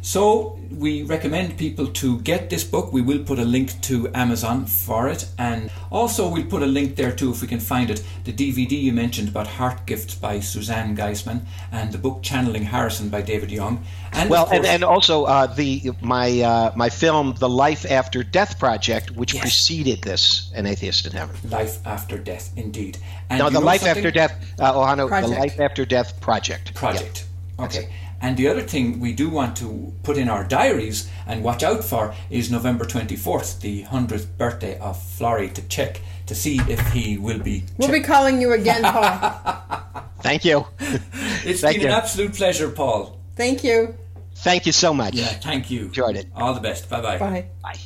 [0.06, 2.92] So we recommend people to get this book.
[2.92, 6.98] We will put a link to Amazon for it, and also we'll put a link
[6.98, 8.04] there too if we can find it.
[8.26, 13.08] The DVD you mentioned about Heart Gifts by Suzanne Giesemann, and the book Channeling Harrison
[13.08, 13.82] by David Young.
[14.12, 18.24] And Well, and, course- and also uh, the my uh, my film, The Life After
[18.24, 19.42] Death Project, which Yes.
[19.44, 21.34] preceded this, An Atheist in Heaven.
[21.50, 22.98] Life After Death, indeed.
[23.30, 24.04] And No, The Life something?
[24.04, 25.34] After Death, uh, Ahanu, Project.
[25.34, 26.74] The Life After Death Project.
[26.74, 27.26] project.
[27.58, 27.88] Okay.
[28.24, 31.84] And the other thing we do want to put in our diaries and watch out
[31.84, 37.18] for is November 24th, the 100th birthday of Forry, to check to see if he
[37.18, 37.66] will be.
[37.78, 40.06] We'll be calling you again, Paul.
[40.22, 40.66] Thank you.
[40.80, 43.20] It's Thank been an absolute pleasure, Paul.
[43.36, 43.94] Thank you.
[44.36, 45.16] Thank you so much.
[45.16, 45.82] Yeah, thank you.
[45.88, 46.28] Enjoyed it.
[46.34, 46.90] All the best.
[46.90, 47.46] Bye bye bye.
[47.62, 47.78] Bye.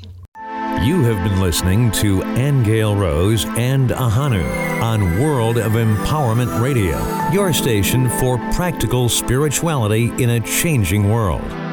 [0.84, 6.98] You have been listening to Angel Rose and Ahanu on World of Empowerment Radio,
[7.32, 11.67] your station for practical spirituality in a changing world.